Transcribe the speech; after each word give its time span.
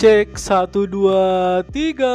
Cek 0.00 0.40
satu 0.40 0.88
dua 0.88 1.60
tiga. 1.68 2.08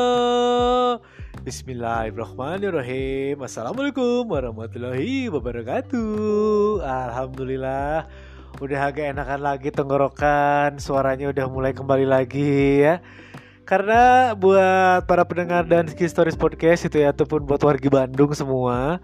Bismillahirrahmanirrahim. 1.45 3.37
Assalamualaikum 3.45 4.25
warahmatullahi 4.25 5.29
wabarakatuh. 5.29 6.81
Alhamdulillah. 6.81 8.09
Udah 8.57 8.89
agak 8.89 9.13
enakan 9.13 9.37
lagi 9.37 9.69
tenggorokan, 9.69 10.81
suaranya 10.81 11.29
udah 11.29 11.45
mulai 11.45 11.77
kembali 11.77 12.09
lagi 12.09 12.81
ya. 12.81 13.05
Karena 13.69 14.33
buat 14.33 15.05
para 15.05 15.21
pendengar 15.29 15.69
dan 15.69 15.85
Stories 15.85 16.41
Podcast 16.41 16.89
itu 16.89 17.05
ya 17.05 17.13
ataupun 17.13 17.45
buat 17.45 17.61
wargi 17.61 17.93
Bandung 17.93 18.33
semua 18.33 18.97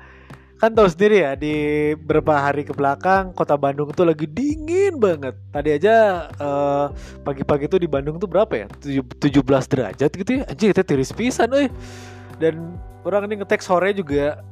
kan 0.62 0.70
tahu 0.78 0.86
sendiri 0.86 1.25
ya 1.25 1.34
di 1.34 1.55
beberapa 1.98 2.38
hari 2.38 2.62
ke 2.62 2.70
belakang 2.70 3.34
kota 3.34 3.57
Bandung 3.57 3.89
itu 3.89 4.05
lagi 4.05 4.30
dingin 4.30 5.02
banget. 5.02 5.34
Tadi 5.49 5.70
aja 5.73 6.30
uh, 6.38 6.94
pagi-pagi 7.26 7.66
tuh 7.66 7.81
di 7.81 7.90
Bandung 7.90 8.22
tuh 8.22 8.30
berapa 8.30 8.54
ya? 8.54 8.68
17 8.70 9.18
derajat 9.41 10.12
gitu 10.13 10.32
ya. 10.38 10.44
Anjir 10.45 10.70
itu 10.70 10.85
tiris 10.85 11.09
pisan 11.18 11.49
euy. 11.49 11.66
Dan 12.38 12.77
orang 13.02 13.26
ini 13.26 13.41
ngetek 13.41 13.66
sore 13.66 13.90
juga 13.98 14.45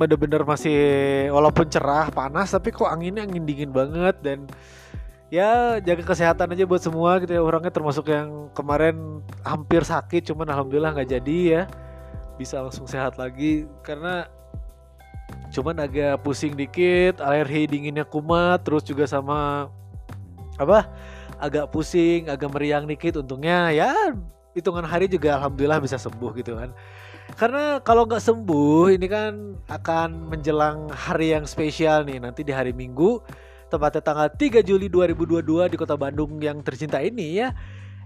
bener-bener 0.00 0.48
masih 0.48 0.80
walaupun 1.28 1.68
cerah 1.68 2.08
panas 2.08 2.48
tapi 2.48 2.72
kok 2.72 2.88
anginnya 2.88 3.28
angin 3.28 3.44
dingin 3.44 3.68
banget 3.68 4.16
dan 4.24 4.48
ya 5.28 5.76
jaga 5.84 6.08
kesehatan 6.08 6.56
aja 6.56 6.64
buat 6.64 6.80
semua 6.80 7.20
gitu 7.20 7.36
ya 7.36 7.42
orangnya 7.44 7.68
termasuk 7.68 8.08
yang 8.08 8.48
kemarin 8.56 9.20
hampir 9.44 9.84
sakit 9.84 10.32
cuman 10.32 10.48
alhamdulillah 10.48 10.96
nggak 10.96 11.10
jadi 11.20 11.38
ya 11.44 11.62
bisa 12.40 12.64
langsung 12.64 12.88
sehat 12.88 13.20
lagi 13.20 13.68
karena 13.84 14.24
cuman 15.50 15.82
agak 15.82 16.22
pusing 16.22 16.54
dikit 16.54 17.18
alergi 17.18 17.66
dinginnya 17.66 18.06
kumat 18.06 18.62
terus 18.62 18.86
juga 18.86 19.04
sama 19.04 19.66
apa 20.56 20.86
agak 21.40 21.72
pusing 21.74 22.28
agak 22.30 22.52
meriang 22.52 22.86
dikit. 22.86 23.18
Untungnya 23.18 23.74
ya 23.74 23.90
hitungan 24.54 24.86
hari 24.86 25.06
juga 25.10 25.40
alhamdulillah 25.40 25.82
bisa 25.82 25.98
sembuh 25.98 26.30
gitu 26.38 26.54
kan. 26.54 26.70
Karena 27.34 27.78
kalau 27.80 28.06
nggak 28.06 28.22
sembuh 28.22 28.90
ini 28.94 29.06
kan 29.06 29.54
akan 29.70 30.30
menjelang 30.30 30.90
hari 30.90 31.32
yang 31.34 31.46
spesial 31.46 32.02
nih. 32.04 32.18
Nanti 32.18 32.42
di 32.42 32.52
hari 32.52 32.74
Minggu 32.74 33.22
tepatnya 33.70 34.02
tanggal 34.02 34.28
3 34.34 34.66
Juli 34.66 34.90
2022 34.90 35.70
di 35.70 35.76
kota 35.78 35.94
Bandung 35.94 36.42
yang 36.42 36.58
tercinta 36.60 36.98
ini 36.98 37.38
ya 37.38 37.54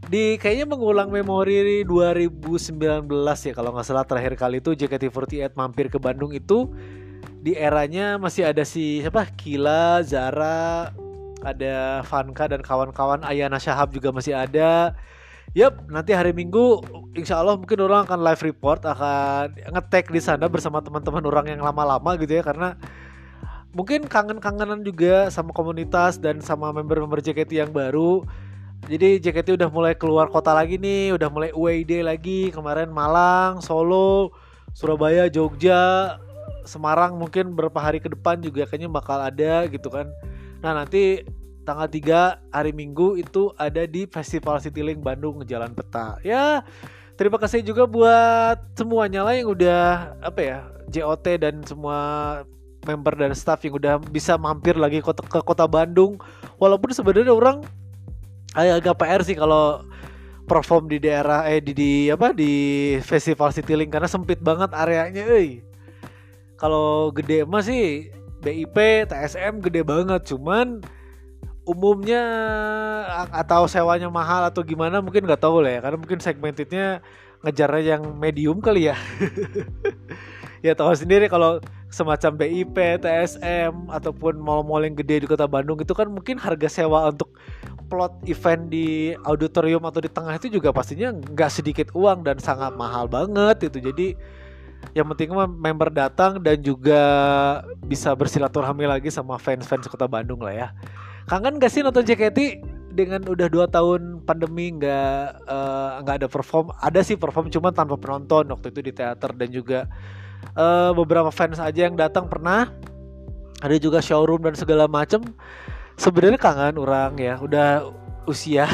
di 0.05 0.37
kayaknya 0.37 0.69
mengulang 0.69 1.09
memori 1.09 1.81
2019 1.89 3.09
ya 3.49 3.53
kalau 3.57 3.73
nggak 3.73 3.87
salah 3.89 4.05
terakhir 4.05 4.37
kali 4.37 4.61
itu 4.61 4.77
JKT48 4.77 5.57
mampir 5.57 5.89
ke 5.89 5.97
Bandung 5.97 6.37
itu 6.37 6.69
di 7.45 7.53
eranya 7.53 8.17
masih 8.17 8.49
ada 8.49 8.65
si 8.65 9.05
siapa 9.05 9.29
Kila, 9.37 10.01
Zara, 10.01 10.89
ada 11.45 12.01
Vanka 12.01 12.49
dan 12.49 12.65
kawan-kawan 12.65 13.21
Ayana 13.21 13.61
Shahab 13.61 13.93
juga 13.93 14.09
masih 14.09 14.33
ada. 14.33 14.97
Yap, 15.53 15.85
nanti 15.93 16.17
hari 16.17 16.33
Minggu 16.33 16.81
insya 17.13 17.45
Allah 17.45 17.61
mungkin 17.61 17.77
orang 17.85 18.09
akan 18.09 18.25
live 18.25 18.43
report 18.49 18.89
akan 18.89 19.53
ngetek 19.77 20.09
di 20.09 20.25
sana 20.25 20.49
bersama 20.49 20.81
teman-teman 20.81 21.21
orang 21.29 21.47
yang 21.53 21.61
lama-lama 21.61 22.17
gitu 22.17 22.41
ya 22.41 22.43
karena 22.43 22.81
mungkin 23.77 24.09
kangen-kangenan 24.09 24.81
juga 24.81 25.29
sama 25.29 25.53
komunitas 25.53 26.17
dan 26.17 26.41
sama 26.41 26.73
member-member 26.73 27.21
JKT 27.21 27.61
yang 27.61 27.71
baru. 27.77 28.25
Jadi 28.89 29.21
JKT 29.21 29.61
udah 29.61 29.69
mulai 29.69 29.93
keluar 29.93 30.33
kota 30.33 30.57
lagi 30.57 30.81
nih, 30.81 31.13
udah 31.13 31.29
mulai 31.29 31.53
day 31.85 32.01
lagi. 32.01 32.49
Kemarin 32.49 32.89
Malang, 32.89 33.61
Solo, 33.61 34.33
Surabaya, 34.73 35.29
Jogja, 35.29 36.17
Semarang 36.65 37.17
mungkin 37.21 37.53
beberapa 37.53 37.81
hari 37.81 38.01
ke 38.01 38.09
depan 38.09 38.41
juga 38.41 38.65
kayaknya 38.65 38.91
bakal 38.91 39.21
ada 39.21 39.69
gitu 39.69 39.89
kan. 39.89 40.09
Nah, 40.65 40.73
nanti 40.83 41.25
tanggal 41.65 41.89
3 41.89 42.53
hari 42.53 42.73
Minggu 42.77 43.17
itu 43.17 43.53
ada 43.57 43.89
di 43.89 44.05
Festival 44.09 44.61
Citylink 44.61 45.01
Bandung 45.01 45.45
Jalan 45.45 45.73
Peta. 45.73 46.21
Ya, 46.21 46.65
terima 47.17 47.41
kasih 47.41 47.65
juga 47.65 47.89
buat 47.89 48.61
semuanya 48.77 49.25
lah 49.25 49.35
yang 49.37 49.53
udah 49.53 50.17
apa 50.21 50.41
ya, 50.41 50.59
JOT 50.93 51.27
dan 51.41 51.65
semua 51.65 51.99
member 52.85 53.17
dan 53.17 53.33
staff 53.33 53.65
yang 53.65 53.81
udah 53.81 53.97
bisa 54.13 54.37
mampir 54.37 54.77
lagi 54.77 55.01
kota, 55.01 55.25
ke 55.25 55.41
kota 55.41 55.65
Bandung. 55.65 56.21
Walaupun 56.61 56.93
sebenarnya 56.93 57.33
orang 57.33 57.65
agak 58.55 59.01
PR 59.01 59.21
sih 59.25 59.35
kalau 59.35 59.83
perform 60.45 60.93
di 60.93 61.01
daerah 61.01 61.49
eh 61.49 61.59
di, 61.65 61.73
di 61.73 61.93
apa 62.13 62.37
di 62.37 62.53
Festival 63.01 63.51
Citylink 63.51 63.89
karena 63.89 64.07
sempit 64.07 64.39
banget 64.45 64.71
areanya 64.77 65.25
euy 65.25 65.65
kalau 66.61 67.11
gede 67.11 67.43
mah 67.45 67.63
sih 67.65 68.11
BIP 68.45 69.09
TSM 69.09 69.65
gede 69.65 69.83
banget. 69.83 70.23
Cuman 70.29 70.85
umumnya 71.65 72.23
atau 73.33 73.65
sewanya 73.65 74.13
mahal 74.13 74.53
atau 74.53 74.61
gimana 74.61 75.01
mungkin 75.01 75.25
nggak 75.25 75.43
tahu 75.43 75.65
lah 75.65 75.79
ya. 75.79 75.81
Karena 75.81 75.99
mungkin 75.99 76.19
segmentednya 76.21 77.01
ngejarnya 77.45 77.83
yang 77.99 78.03
medium 78.17 78.59
kali 78.61 78.93
ya. 78.93 78.97
Ya 80.65 80.73
tahu 80.73 80.97
sendiri 80.97 81.29
kalau 81.29 81.61
semacam 81.93 82.41
BIP, 82.41 82.73
TSM 83.05 83.93
ataupun 83.93 84.41
mall-mall 84.41 84.81
yang 84.89 84.97
gede 84.97 85.21
di 85.21 85.27
kota 85.29 85.45
Bandung 85.45 85.77
itu 85.77 85.93
kan 85.93 86.09
mungkin 86.09 86.41
harga 86.41 86.73
sewa 86.73 87.13
untuk 87.13 87.37
plot 87.93 88.25
event 88.25 88.73
di 88.73 89.13
auditorium 89.29 89.85
atau 89.85 90.01
di 90.01 90.09
tengah 90.09 90.41
itu 90.41 90.49
juga 90.49 90.73
pastinya 90.73 91.13
nggak 91.13 91.51
sedikit 91.53 91.93
uang 91.93 92.25
dan 92.25 92.41
sangat 92.41 92.73
mahal 92.81 93.05
banget 93.05 93.69
itu 93.69 93.93
jadi 93.93 94.07
yang 94.93 95.09
penting 95.15 95.33
mah 95.33 95.49
member 95.49 95.89
datang 95.89 96.37
dan 96.45 96.61
juga 96.61 97.01
bisa 97.89 98.13
bersilaturahmi 98.13 98.85
lagi 98.85 99.09
sama 99.09 99.41
fans-fans 99.41 99.89
kota 99.89 100.05
Bandung 100.05 100.45
lah 100.45 100.53
ya. 100.53 100.69
Kangen 101.25 101.57
gak 101.57 101.73
sih 101.73 101.81
nonton 101.81 102.05
JKT 102.05 102.61
dengan 102.95 103.27
udah 103.27 103.49
dua 103.51 103.67
tahun 103.67 104.23
pandemi 104.23 104.71
nggak 104.71 105.19
eh, 105.51 105.91
nggak 106.07 106.15
uh, 106.15 106.19
ada 106.23 106.29
perform 106.31 106.71
ada 106.79 107.03
sih 107.03 107.19
perform 107.19 107.51
cuma 107.51 107.75
tanpa 107.75 107.99
penonton 107.99 108.47
waktu 108.47 108.71
itu 108.71 108.81
di 108.87 108.93
teater 108.95 109.35
dan 109.35 109.51
juga 109.51 109.91
uh, 110.55 110.95
beberapa 110.95 111.35
fans 111.35 111.59
aja 111.59 111.89
yang 111.91 111.97
datang 111.99 112.31
pernah. 112.31 112.71
Ada 113.65 113.81
juga 113.81 114.05
showroom 114.05 114.45
dan 114.45 114.55
segala 114.55 114.85
macem. 114.85 115.25
Sebenarnya 115.97 116.37
kangen 116.37 116.77
orang 116.77 117.17
ya 117.17 117.39
udah 117.41 117.89
usia 118.29 118.67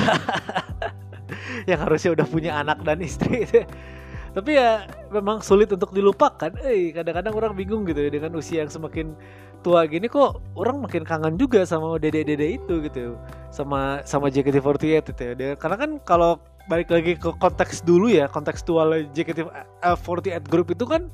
yang 1.71 1.81
harusnya 1.85 2.17
udah 2.17 2.27
punya 2.27 2.59
anak 2.59 2.81
dan 2.83 2.99
istri 3.05 3.45
tapi 4.31 4.55
ya 4.55 4.87
memang 5.11 5.43
sulit 5.43 5.71
untuk 5.75 5.91
dilupakan. 5.91 6.55
Eh 6.63 6.95
kadang-kadang 6.95 7.35
orang 7.35 7.53
bingung 7.59 7.83
gitu 7.87 7.99
ya 7.99 8.11
dengan 8.11 8.35
usia 8.39 8.63
yang 8.63 8.71
semakin 8.71 9.15
tua 9.61 9.85
gini 9.85 10.09
kok 10.09 10.41
orang 10.57 10.81
makin 10.81 11.05
kangen 11.05 11.37
juga 11.37 11.69
sama 11.69 12.01
dede-dede 12.01 12.57
itu 12.57 12.81
gitu 12.81 13.19
sama 13.53 14.01
sama 14.09 14.33
JKT48 14.33 15.05
itu 15.13 15.23
ya. 15.37 15.53
Karena 15.59 15.77
kan 15.77 15.91
kalau 16.07 16.39
balik 16.71 16.89
lagi 16.95 17.19
ke 17.19 17.35
konteks 17.43 17.83
dulu 17.83 18.07
ya 18.07 18.31
kontekstual 18.31 19.11
JKT48 19.11 20.47
group 20.47 20.71
itu 20.71 20.87
kan 20.87 21.11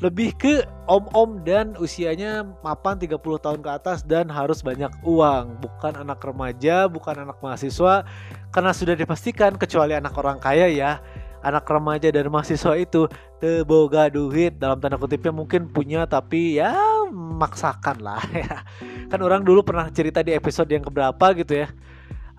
lebih 0.00 0.32
ke 0.34 0.64
om-om 0.88 1.44
dan 1.44 1.76
usianya 1.76 2.48
mapan 2.64 2.96
30 2.96 3.16
tahun 3.20 3.60
ke 3.60 3.70
atas 3.70 4.02
dan 4.02 4.28
harus 4.32 4.64
banyak 4.64 4.90
uang. 5.04 5.60
Bukan 5.60 5.96
anak 5.96 6.20
remaja 6.20 6.88
bukan 6.88 7.24
anak 7.24 7.40
mahasiswa 7.40 8.04
karena 8.52 8.72
sudah 8.76 8.92
dipastikan 8.92 9.56
kecuali 9.56 9.96
anak 9.96 10.12
orang 10.16 10.36
kaya 10.36 10.68
ya 10.68 11.00
anak 11.42 11.66
remaja 11.66 12.08
dan 12.08 12.30
mahasiswa 12.30 12.74
itu 12.78 13.10
teboga 13.42 14.08
duit. 14.08 14.56
Dalam 14.56 14.78
tanda 14.78 14.96
kutipnya 14.96 15.34
mungkin 15.34 15.68
punya 15.68 16.06
tapi 16.06 16.62
ya 16.62 16.72
maksakan 17.12 18.00
lah 18.00 18.22
ya. 18.46 18.62
Kan 19.10 19.20
orang 19.20 19.42
dulu 19.42 19.60
pernah 19.66 19.90
cerita 19.90 20.22
di 20.22 20.32
episode 20.32 20.70
yang 20.70 20.86
keberapa 20.86 21.34
gitu 21.36 21.66
ya. 21.66 21.68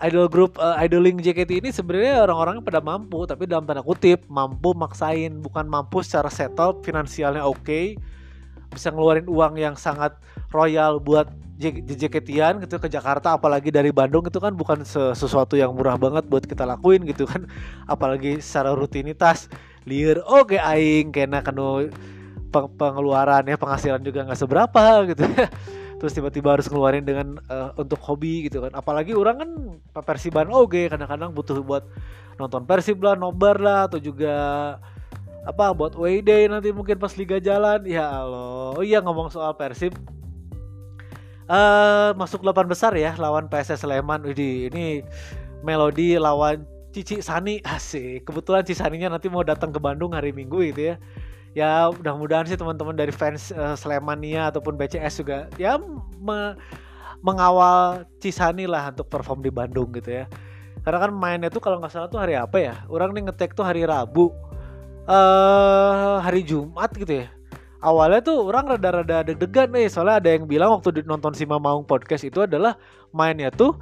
Idol 0.01 0.27
group 0.27 0.57
uh, 0.57 0.75
idoling 0.81 1.21
JKT 1.21 1.63
ini 1.63 1.69
sebenarnya 1.69 2.25
orang-orang 2.25 2.59
pada 2.65 2.81
mampu 2.81 3.23
tapi 3.29 3.45
dalam 3.45 3.63
tanda 3.63 3.83
kutip 3.85 4.25
mampu 4.31 4.73
maksain. 4.73 5.43
Bukan 5.43 5.69
mampu 5.69 6.01
secara 6.01 6.31
settle 6.31 6.81
finansialnya 6.81 7.45
oke. 7.45 7.61
Okay, 7.61 7.85
bisa 8.73 8.89
ngeluarin 8.89 9.29
uang 9.29 9.53
yang 9.61 9.75
sangat 9.77 10.17
royal 10.49 10.97
buat 10.97 11.29
JKT-an 11.61 12.65
gitu 12.65 12.81
ke 12.81 12.89
Jakarta 12.89 13.38
apalagi 13.38 13.69
dari 13.69 13.94
Bandung 13.94 14.25
itu 14.25 14.41
kan 14.41 14.57
bukan 14.57 14.81
sesuatu 15.13 15.53
yang 15.53 15.77
murah 15.77 16.01
banget 16.01 16.25
buat 16.25 16.41
kita 16.50 16.65
lakuin 16.65 17.05
gitu 17.05 17.29
kan. 17.29 17.45
Apalagi 17.94 18.41
secara 18.41 18.73
rutinitas 18.73 19.53
liar 19.85 20.17
oke 20.25 20.57
okay, 20.57 20.59
aing 20.59 21.13
kena 21.13 21.45
kanu 21.45 21.94
pengeluaran 22.53 23.45
ya 23.45 23.57
penghasilan 23.57 24.01
juga 24.01 24.25
nggak 24.25 24.39
seberapa 24.39 24.83
gitu. 25.13 25.23
Terus 26.01 26.11
tiba-tiba 26.17 26.57
harus 26.57 26.65
ngeluarin 26.67 27.05
dengan 27.05 27.38
uh, 27.45 27.69
untuk 27.77 28.01
hobi 28.01 28.49
gitu 28.49 28.65
kan. 28.65 28.73
Apalagi 28.73 29.13
orang 29.13 29.45
kan 29.45 29.49
persiban 30.01 30.49
oke 30.49 30.73
okay, 30.73 30.89
kadang-kadang 30.89 31.38
butuh 31.38 31.61
buat 31.61 31.85
nonton 32.41 32.65
persib 32.65 32.97
lah 33.06 33.13
nobar 33.13 33.61
lah 33.61 33.85
atau 33.85 34.01
juga 34.01 34.33
apa 35.44 35.75
buat 35.75 35.94
day 36.01 36.49
nanti 36.49 36.73
mungkin 36.73 36.97
pas 36.97 37.13
liga 37.13 37.38
jalan. 37.38 37.85
Ya 37.85 38.09
Allah 38.09 38.73
oh 38.73 38.81
iya 38.81 39.06
ngomong 39.06 39.29
soal 39.29 39.53
persib 39.53 39.94
uh, 41.50 42.12
masuk 42.16 42.44
8 42.44 42.68
besar 42.68 42.94
ya 42.95 43.16
lawan 43.19 43.48
PSS 43.48 43.84
Sleman. 43.84 44.24
Widi 44.24 44.69
ini 44.69 45.01
Melodi 45.63 46.19
lawan 46.19 46.68
Cici 46.94 47.19
Sani. 47.24 47.63
Asik. 47.63 48.28
Kebetulan 48.28 48.63
Cici 48.68 48.80
Saninya 48.80 49.18
nanti 49.18 49.31
mau 49.31 49.42
datang 49.42 49.72
ke 49.72 49.80
Bandung 49.80 50.13
hari 50.13 50.36
Minggu 50.36 50.62
gitu 50.74 50.94
ya. 50.94 50.95
Ya 51.54 51.72
mudah-mudahan 51.94 52.50
sih 52.50 52.57
teman-teman 52.57 52.98
dari 52.98 53.13
fans 53.13 53.54
uh, 53.54 53.78
Slemania 53.78 54.50
ataupun 54.50 54.74
BCS 54.74 55.22
juga 55.22 55.45
ya 55.62 55.78
me 56.18 56.57
mengawal 57.24 58.04
Cisani 58.19 58.68
lah 58.68 58.90
untuk 58.92 59.07
perform 59.07 59.45
di 59.45 59.54
Bandung 59.54 59.94
gitu 59.94 60.24
ya. 60.24 60.25
Karena 60.84 61.07
kan 61.07 61.12
mainnya 61.13 61.48
tuh 61.54 61.62
kalau 61.63 61.80
nggak 61.80 61.94
salah 61.94 62.10
tuh 62.10 62.19
hari 62.19 62.36
apa 62.36 62.57
ya? 62.60 62.75
Orang 62.90 63.13
nih 63.16 63.30
ngetek 63.30 63.54
tuh 63.56 63.63
hari 63.63 63.86
Rabu 63.86 64.34
uh, 65.07 66.19
hari 66.24 66.44
Jumat 66.44 66.92
gitu 66.95 67.24
ya 67.24 67.28
awalnya 67.83 68.24
tuh 68.24 68.47
orang 68.47 68.74
rada-rada 68.74 69.27
deg-degan 69.27 69.69
nih 69.75 69.91
soalnya 69.91 70.24
ada 70.24 70.30
yang 70.31 70.47
bilang 70.47 70.80
waktu 70.80 71.03
nonton 71.03 71.35
si 71.35 71.44
Maung 71.44 71.83
podcast 71.83 72.24
itu 72.24 72.47
adalah 72.47 72.80
mainnya 73.12 73.51
tuh 73.51 73.75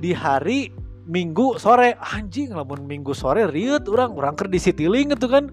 di 0.00 0.16
hari 0.16 0.72
Minggu 1.04 1.60
sore. 1.60 2.00
Anjing 2.00 2.56
lamun 2.56 2.88
Minggu 2.88 3.12
sore 3.12 3.44
riut 3.44 3.84
orang 3.92 4.16
orang 4.16 4.34
ker 4.40 4.48
di 4.48 4.56
Citylink 4.56 5.12
gitu 5.12 5.28
kan. 5.28 5.52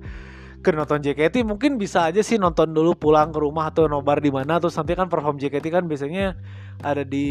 Ke 0.64 0.72
nonton 0.72 1.04
JKT 1.04 1.44
mungkin 1.44 1.76
bisa 1.76 2.08
aja 2.08 2.22
sih 2.22 2.38
nonton 2.40 2.72
dulu 2.72 2.94
pulang 2.96 3.34
ke 3.34 3.40
rumah 3.42 3.68
atau 3.68 3.90
nobar 3.92 4.24
di 4.24 4.32
mana. 4.32 4.64
Terus 4.64 4.80
nanti 4.80 4.96
kan 4.96 5.12
perform 5.12 5.36
JKT 5.36 5.68
kan 5.68 5.84
biasanya 5.92 6.40
ada 6.80 7.04
di 7.04 7.28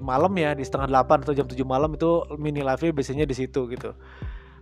malam 0.00 0.32
ya 0.32 0.56
di 0.56 0.64
setengah 0.64 0.88
delapan 0.88 1.20
atau 1.20 1.34
jam 1.36 1.44
7 1.44 1.60
malam 1.66 1.92
itu 1.92 2.24
mini 2.40 2.64
live 2.64 2.96
biasanya 2.96 3.28
di 3.28 3.36
situ 3.36 3.68
gitu. 3.68 3.92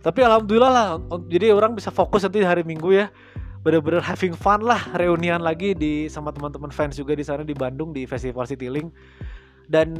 Tapi 0.03 0.19
alhamdulillah 0.27 0.71
lah 0.71 0.87
jadi 1.31 1.55
orang 1.55 1.79
bisa 1.79 1.93
fokus 1.95 2.27
nanti 2.27 2.43
hari 2.43 2.67
minggu 2.67 2.91
ya 2.91 3.07
bener-bener 3.67 3.99
having 3.99 4.31
fun 4.31 4.63
lah 4.63 4.79
reunian 4.95 5.43
lagi 5.43 5.75
di 5.75 6.07
sama 6.07 6.31
teman-teman 6.31 6.71
fans 6.71 6.95
juga 6.95 7.11
di 7.11 7.27
sana 7.27 7.43
di 7.43 7.51
Bandung 7.51 7.91
di 7.91 8.07
Festival 8.07 8.47
Citylink. 8.47 8.95
Dan 9.67 9.91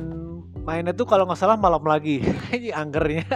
mainnya 0.64 0.96
tuh 0.96 1.04
kalau 1.04 1.28
nggak 1.28 1.36
salah 1.36 1.60
malam 1.60 1.84
lagi 1.84 2.24
ini 2.56 2.72
anggernya. 2.72 3.28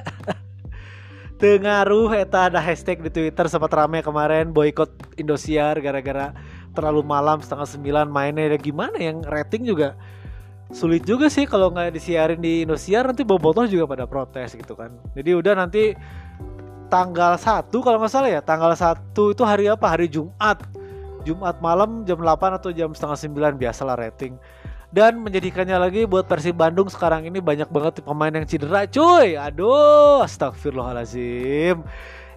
Tengaruh 1.42 2.16
eta 2.16 2.48
ada 2.48 2.64
hashtag 2.64 3.04
di 3.04 3.12
Twitter 3.12 3.52
sempat 3.52 3.76
rame 3.76 4.00
kemarin 4.00 4.56
boykot 4.56 5.20
Indosiar 5.20 5.76
gara-gara 5.84 6.32
terlalu 6.72 7.04
malam 7.04 7.44
setengah 7.44 7.68
sembilan 7.68 8.08
mainnya. 8.08 8.56
Ya 8.56 8.56
gimana 8.56 8.96
yang 9.04 9.20
rating 9.28 9.68
juga 9.68 10.00
sulit 10.72 11.04
juga 11.04 11.28
sih 11.28 11.44
kalau 11.44 11.76
nggak 11.76 11.92
disiarin 11.92 12.40
di 12.40 12.64
Indosiar 12.64 13.04
nanti 13.04 13.28
bobotoh 13.28 13.68
juga 13.68 13.84
pada 13.84 14.08
protes 14.08 14.56
gitu 14.56 14.80
kan. 14.80 14.96
Jadi 15.12 15.36
udah 15.36 15.60
nanti 15.60 15.92
tanggal 16.92 17.40
satu 17.40 17.80
kalau 17.80 18.04
nggak 18.04 18.12
salah 18.12 18.28
ya 18.28 18.44
tanggal 18.44 18.76
satu 18.76 19.32
itu 19.32 19.48
hari 19.48 19.72
apa? 19.72 19.88
Hari 19.88 20.12
Jumat. 20.12 20.60
Jumat 21.24 21.62
malam 21.64 22.04
jam 22.04 22.20
8 22.20 22.60
atau 22.60 22.74
jam 22.76 22.92
setengah 22.92 23.16
sembilan 23.16 23.54
biasalah 23.56 23.96
rating. 23.96 24.36
Dan 24.92 25.24
menjadikannya 25.24 25.80
lagi 25.80 26.04
buat 26.04 26.28
Persib 26.28 26.60
Bandung 26.60 26.92
sekarang 26.92 27.24
ini 27.24 27.40
banyak 27.40 27.72
banget 27.72 28.04
pemain 28.04 28.34
yang 28.34 28.44
cedera 28.44 28.84
cuy. 28.84 29.40
Aduh 29.40 30.20
astagfirullahalazim. 30.28 31.80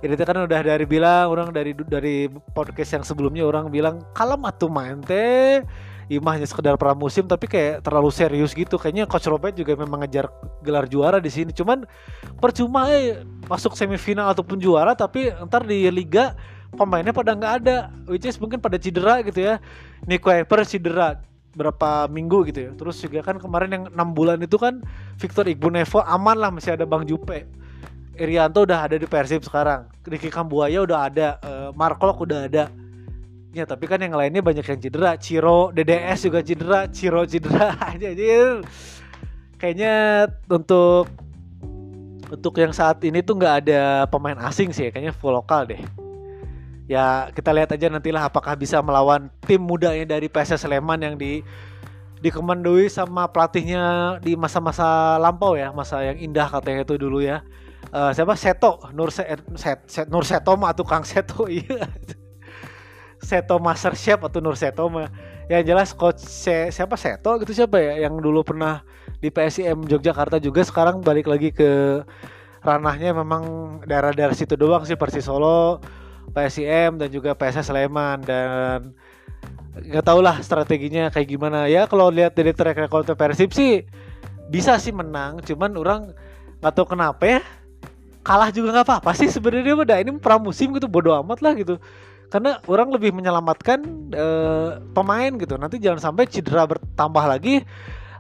Ini 0.05 0.15
kan 0.21 0.45
udah 0.45 0.61
dari 0.63 0.85
bilang 0.87 1.33
orang 1.33 1.49
dari 1.51 1.73
dari 1.75 2.29
podcast 2.53 3.01
yang 3.01 3.05
sebelumnya 3.09 3.43
orang 3.43 3.73
bilang 3.73 4.05
kalem 4.13 4.39
atuh 4.45 4.69
main 4.69 5.01
teh 5.01 5.65
imahnya 6.09 6.45
sekedar 6.49 6.77
pramusim 6.77 7.25
tapi 7.25 7.49
kayak 7.49 7.85
terlalu 7.85 8.11
serius 8.13 8.53
gitu 8.53 8.77
kayaknya 8.77 9.09
coach 9.09 9.29
Robert 9.29 9.57
juga 9.57 9.77
memang 9.77 10.05
ngejar 10.05 10.29
gelar 10.61 10.85
juara 10.89 11.19
di 11.21 11.31
sini 11.33 11.51
cuman 11.53 11.89
percuma 12.39 12.89
eh 12.93 13.25
masuk 13.49 13.77
semifinal 13.77 14.33
ataupun 14.33 14.61
juara 14.61 14.93
tapi 14.93 15.33
ntar 15.49 15.65
di 15.65 15.89
liga 15.89 16.37
pemainnya 16.75 17.15
pada 17.15 17.33
nggak 17.33 17.53
ada 17.65 17.77
which 18.11 18.27
is 18.29 18.37
mungkin 18.37 18.61
pada 18.61 18.77
cedera 18.77 19.25
gitu 19.25 19.41
ya 19.41 19.63
Nico 20.05 20.29
Eper 20.29 20.67
cedera 20.69 21.21
berapa 21.55 22.11
minggu 22.11 22.51
gitu 22.51 22.61
ya. 22.69 22.71
Terus 22.75 22.99
juga 23.01 23.23
kan 23.23 23.39
kemarin 23.39 23.71
yang 23.71 23.85
enam 23.95 24.13
bulan 24.13 24.43
itu 24.43 24.59
kan 24.59 24.83
Victor 25.17 25.47
Igbunevo 25.47 26.03
aman 26.03 26.37
lah 26.37 26.51
masih 26.51 26.75
ada 26.77 26.85
Bang 26.85 27.07
Jupe. 27.07 27.47
Irianto 28.15 28.63
udah 28.63 28.87
ada 28.87 28.95
di 28.99 29.07
Persib 29.11 29.43
sekarang. 29.43 29.91
Ricky 30.07 30.31
Kambuaya 30.31 30.87
udah 30.87 31.11
ada, 31.11 31.29
uh, 31.43 31.71
Markok 31.75 32.23
udah 32.23 32.47
ada. 32.47 32.71
Ya 33.55 33.63
tapi 33.63 33.87
kan 33.87 34.03
yang 34.03 34.19
lainnya 34.19 34.43
banyak 34.43 34.67
yang 34.67 34.81
cedera. 34.83 35.15
Ciro, 35.15 35.71
DDS 35.71 36.27
juga 36.27 36.43
cedera, 36.43 36.91
Ciro 36.91 37.23
cedera. 37.23 37.79
Aja 37.95 38.11
Kayaknya 39.55 39.95
untuk 40.51 41.07
untuk 42.35 42.55
yang 42.59 42.75
saat 42.75 42.99
ini 43.07 43.23
tuh 43.23 43.39
nggak 43.39 43.55
ada 43.65 44.11
pemain 44.11 44.35
asing 44.51 44.75
sih, 44.75 44.91
kayaknya 44.91 45.15
full 45.15 45.31
lokal 45.31 45.71
deh. 45.71 45.79
Ya 46.91 47.31
kita 47.31 47.55
lihat 47.55 47.71
aja 47.71 47.87
nantilah 47.89 48.27
apakah 48.29 48.59
bisa 48.59 48.83
melawan 48.83 49.31
tim 49.47 49.63
mudanya 49.63 50.19
dari 50.19 50.27
PSS 50.27 50.67
Sleman 50.67 51.01
yang 51.01 51.15
di 51.15 51.41
dikemandui 52.21 52.91
sama 52.91 53.31
pelatihnya 53.31 54.19
di 54.19 54.35
masa-masa 54.35 55.17
lampau 55.23 55.55
ya. 55.55 55.71
Masa 55.71 56.03
yang 56.03 56.19
indah 56.19 56.51
katanya 56.51 56.83
itu 56.83 56.99
dulu 56.99 57.23
ya. 57.23 57.41
Uh, 57.95 58.11
siapa? 58.11 58.35
Seto. 58.35 58.83
Nur 58.93 59.15
Se 59.15 59.23
Set, 59.55 59.79
Set, 59.87 60.07
Nur 60.11 60.27
Seto 60.27 60.59
mah 60.59 60.75
Kang 60.75 61.07
Seto. 61.07 61.47
Iya 61.55 61.87
Seto 63.25 63.57
Master 63.59 63.97
Chef 63.99 64.21
atau 64.21 64.39
Nur 64.39 64.55
Seto 64.55 64.87
mah? 64.93 65.09
Yang 65.49 65.63
jelas 65.67 65.91
coach 65.97 66.21
Se, 66.21 66.71
siapa? 66.71 66.95
Seto 66.95 67.41
gitu 67.41 67.57
siapa 67.57 67.81
ya? 67.81 68.07
Yang 68.09 68.21
dulu 68.21 68.45
pernah 68.45 68.85
di 69.19 69.33
PSIM 69.33 69.89
Yogyakarta 69.89 70.37
juga 70.39 70.61
sekarang 70.63 71.01
balik 71.01 71.27
lagi 71.27 71.51
ke 71.51 72.05
ranahnya 72.65 73.13
memang 73.13 73.77
daerah-daerah 73.85 74.33
situ 74.33 74.57
doang 74.57 74.85
sih 74.89 74.97
Persis 74.97 75.29
Solo 75.29 75.81
PSIM 76.33 76.97
dan 76.97 77.09
juga 77.13 77.37
PSS 77.37 77.69
Sleman 77.69 78.25
dan 78.25 78.49
nggak 79.75 80.05
tau 80.07 80.23
lah 80.23 80.41
strateginya 80.41 81.11
kayak 81.13 81.29
gimana. 81.29 81.67
Ya 81.69 81.85
kalau 81.85 82.09
lihat 82.09 82.39
dari 82.39 82.55
track 82.55 82.79
record 82.79 83.09
Persib 83.13 83.53
sih 83.53 83.85
bisa 84.49 84.77
sih 84.77 84.93
menang 84.93 85.41
cuman 85.41 85.73
orang 85.77 86.01
nggak 86.61 86.73
tahu 86.77 86.97
kenapa 86.97 87.25
ya 87.25 87.41
kalah 88.25 88.49
juga 88.49 88.73
nggak 88.73 88.87
apa-apa 88.89 89.11
sih 89.17 89.29
sebenarnya 89.29 89.77
udah 89.77 89.97
ini 90.01 90.17
pramusim 90.21 90.73
gitu 90.73 90.89
bodo 90.89 91.13
amat 91.21 91.45
lah 91.45 91.53
gitu 91.57 91.77
karena 92.35 92.59
orang 92.67 92.91
lebih 92.91 93.15
menyelamatkan 93.15 93.79
uh, 94.11 94.83
pemain 94.91 95.31
gitu 95.39 95.55
nanti 95.55 95.79
jangan 95.79 96.11
sampai 96.11 96.27
cedera 96.27 96.67
bertambah 96.67 97.25
lagi 97.31 97.63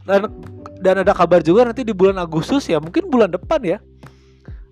dan 0.06 0.30
dan 0.78 1.02
ada 1.02 1.10
kabar 1.10 1.42
juga 1.42 1.66
nanti 1.66 1.82
di 1.82 1.90
bulan 1.90 2.22
Agustus 2.22 2.70
ya 2.70 2.78
mungkin 2.78 3.10
bulan 3.10 3.34
depan 3.34 3.58
ya 3.66 3.78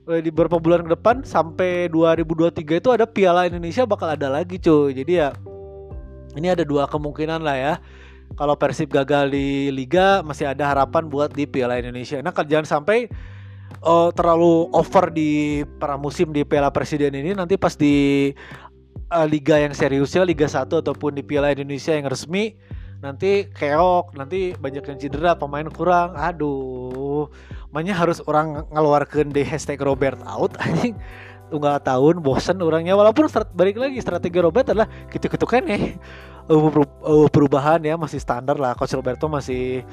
Eh, 0.02 0.18
di 0.18 0.34
beberapa 0.34 0.58
bulan 0.58 0.82
ke 0.82 0.98
depan 0.98 1.22
sampai 1.22 1.86
2023 1.86 2.82
itu 2.82 2.90
ada 2.90 3.06
Piala 3.06 3.46
Indonesia 3.46 3.86
bakal 3.86 4.10
ada 4.10 4.26
lagi 4.26 4.58
cuy. 4.58 4.90
Jadi 4.98 5.12
ya 5.14 5.30
ini 6.34 6.50
ada 6.50 6.66
dua 6.66 6.90
kemungkinan 6.90 7.38
lah 7.38 7.54
ya. 7.54 7.74
Kalau 8.34 8.58
Persib 8.58 8.90
gagal 8.90 9.30
di 9.30 9.70
liga 9.70 10.26
masih 10.26 10.50
ada 10.50 10.74
harapan 10.74 11.06
buat 11.06 11.30
di 11.30 11.46
Piala 11.46 11.78
Indonesia. 11.78 12.18
Nah, 12.18 12.34
jangan 12.34 12.66
sampai 12.66 13.06
uh, 13.86 14.10
terlalu 14.10 14.66
over 14.74 15.06
di 15.14 15.62
pramusim 15.78 16.34
di 16.34 16.42
Piala 16.42 16.74
Presiden 16.74 17.14
ini 17.14 17.38
nanti 17.38 17.54
pas 17.54 17.78
di 17.78 18.34
uh, 19.12 19.28
liga 19.28 19.60
yang 19.60 19.76
seriusnya 19.76 20.24
Liga 20.24 20.48
1 20.48 20.64
ataupun 20.64 21.12
di 21.12 21.22
Piala 21.22 21.52
Indonesia 21.52 21.92
yang 21.92 22.08
resmi 22.08 22.56
nanti 23.02 23.50
keok, 23.50 24.14
nanti 24.14 24.54
banyak 24.54 24.86
yang 24.86 24.98
cedera, 24.98 25.34
pemain 25.36 25.68
kurang. 25.68 26.16
Aduh 26.16 27.28
makanya 27.72 27.96
harus 27.96 28.20
orang 28.28 28.68
ngeluarkan 28.68 29.32
di 29.32 29.42
hashtag 29.44 29.80
Robert 29.84 30.20
out 30.24 30.56
anjing. 30.64 30.96
Tunggal 31.52 31.84
tahun 31.84 32.24
bosen 32.24 32.56
orangnya. 32.64 32.96
Walaupun 32.96 33.28
start, 33.28 33.52
balik 33.52 33.76
lagi 33.76 34.00
strategi 34.00 34.40
Robert 34.40 34.72
adalah 34.72 34.88
gitu-gitu 35.12 35.44
kan 35.44 35.60
ya 35.68 35.76
uh, 36.48 37.28
perubahan 37.28 37.84
ya 37.84 38.00
masih 38.00 38.16
standar 38.16 38.56
lah. 38.56 38.72
Coach 38.72 38.96
Roberto 38.96 39.28
masih 39.28 39.84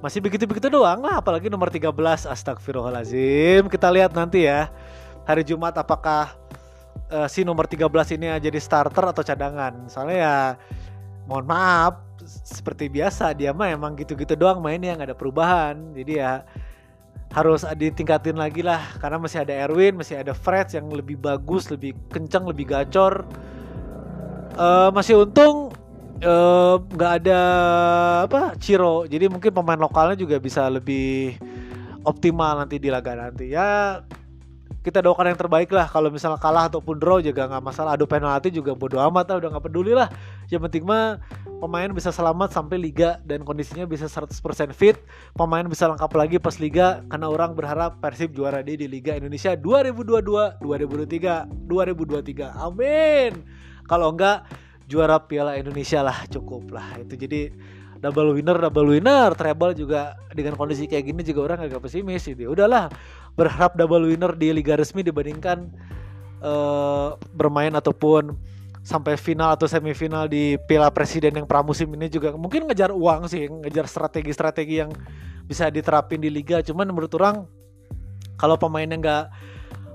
masih 0.00 0.24
begitu-begitu 0.24 0.72
doang 0.72 1.04
lah. 1.04 1.20
Apalagi 1.20 1.52
nomor 1.52 1.68
13 1.68 1.92
astagfirullahalazim 2.24 3.68
kita 3.68 3.92
lihat 3.92 4.16
nanti 4.16 4.48
ya 4.48 4.72
hari 5.28 5.44
Jumat 5.44 5.76
apakah 5.76 6.32
uh, 7.12 7.28
si 7.28 7.44
nomor 7.44 7.68
13 7.68 8.16
ini 8.16 8.26
jadi 8.40 8.58
starter 8.58 9.12
atau 9.12 9.22
cadangan. 9.22 9.86
Soalnya 9.86 10.18
ya 10.18 10.36
mohon 11.28 11.46
maaf 11.46 12.02
seperti 12.22 12.86
biasa 12.90 13.34
dia 13.34 13.50
mah 13.50 13.70
emang 13.70 13.98
gitu-gitu 13.98 14.38
doang 14.38 14.62
mainnya 14.62 14.96
nggak 14.96 15.12
ada 15.12 15.18
perubahan. 15.18 15.74
Jadi 15.92 16.12
ya 16.18 16.42
harus 17.32 17.64
ditingkatin 17.64 18.36
lagi 18.36 18.60
lah 18.60 18.92
karena 19.00 19.16
masih 19.16 19.40
ada 19.44 19.54
Erwin, 19.56 19.96
masih 19.96 20.20
ada 20.20 20.36
Fred 20.36 20.68
yang 20.76 20.92
lebih 20.92 21.16
bagus, 21.16 21.72
lebih 21.72 21.96
kencang, 22.12 22.44
lebih 22.44 22.68
gacor. 22.68 23.24
Uh, 24.52 24.92
masih 24.92 25.24
untung 25.24 25.72
eh, 26.20 26.76
nggak 26.76 27.12
uh, 27.16 27.18
ada 27.24 27.40
apa 28.28 28.52
Ciro, 28.60 29.08
jadi 29.08 29.32
mungkin 29.32 29.48
pemain 29.48 29.80
lokalnya 29.80 30.12
juga 30.12 30.36
bisa 30.36 30.68
lebih 30.68 31.40
optimal 32.04 32.60
nanti 32.60 32.76
di 32.76 32.92
laga 32.92 33.16
nanti. 33.16 33.48
Ya 33.48 34.04
kita 34.82 34.98
doakan 34.98 35.30
yang 35.30 35.38
terbaik 35.38 35.70
lah. 35.70 35.86
Kalau 35.86 36.10
misalnya 36.10 36.42
kalah 36.42 36.66
ataupun 36.66 36.98
draw 36.98 37.22
juga 37.22 37.46
nggak 37.46 37.62
masalah. 37.62 37.94
Adu 37.94 38.10
penalti 38.10 38.50
juga 38.50 38.74
bodo 38.74 38.98
amat 38.98 39.30
lah 39.30 39.36
udah 39.38 39.48
nggak 39.54 39.64
peduli 39.70 39.94
lah. 39.94 40.10
Yang 40.50 40.68
penting 40.68 40.82
mah 40.82 41.22
pemain 41.62 41.86
bisa 41.94 42.10
selamat 42.10 42.50
sampai 42.50 42.82
liga 42.82 43.22
dan 43.22 43.46
kondisinya 43.46 43.86
bisa 43.86 44.10
100% 44.10 44.34
fit. 44.74 44.98
Pemain 45.38 45.62
bisa 45.70 45.86
lengkap 45.86 46.10
lagi 46.18 46.36
pas 46.42 46.58
liga 46.58 47.06
karena 47.06 47.26
orang 47.30 47.54
berharap 47.54 48.02
Persib 48.02 48.34
juara 48.34 48.58
di 48.60 48.74
di 48.74 48.90
Liga 48.90 49.14
Indonesia 49.14 49.54
2022 49.54 50.58
2023 50.58 51.70
2023 51.70 52.50
amin. 52.58 53.32
Kalau 53.86 54.10
enggak 54.10 54.50
juara 54.90 55.22
Piala 55.22 55.54
Indonesia 55.54 56.02
lah 56.02 56.26
cukup 56.26 56.74
lah. 56.74 56.98
Itu 56.98 57.14
jadi 57.14 57.54
double 58.02 58.34
winner 58.34 58.58
double 58.58 58.98
winner. 58.98 59.30
Treble 59.38 59.78
juga 59.78 60.18
dengan 60.34 60.58
kondisi 60.58 60.90
kayak 60.90 61.06
gini 61.06 61.22
juga 61.22 61.54
orang 61.54 61.70
agak 61.70 61.86
pesimis 61.86 62.26
gitu. 62.26 62.50
Udahlah 62.50 62.90
berharap 63.34 63.74
double 63.76 64.08
winner 64.08 64.32
di 64.36 64.52
liga 64.52 64.76
resmi 64.76 65.00
dibandingkan 65.00 65.72
uh, 66.44 67.16
bermain 67.32 67.72
ataupun 67.72 68.36
sampai 68.82 69.14
final 69.14 69.54
atau 69.54 69.70
semifinal 69.70 70.26
di 70.26 70.58
Piala 70.66 70.90
Presiden 70.90 71.38
yang 71.38 71.46
pramusim 71.46 71.86
ini 71.94 72.10
juga 72.10 72.34
mungkin 72.34 72.66
ngejar 72.66 72.90
uang 72.90 73.30
sih 73.30 73.46
ngejar 73.46 73.86
strategi-strategi 73.86 74.82
yang 74.82 74.90
bisa 75.46 75.70
diterapin 75.70 76.18
di 76.18 76.28
liga. 76.28 76.58
Cuman 76.60 76.90
menurut 76.90 77.14
orang 77.14 77.46
kalau 78.34 78.58
pemainnya 78.58 78.98
nggak 78.98 79.24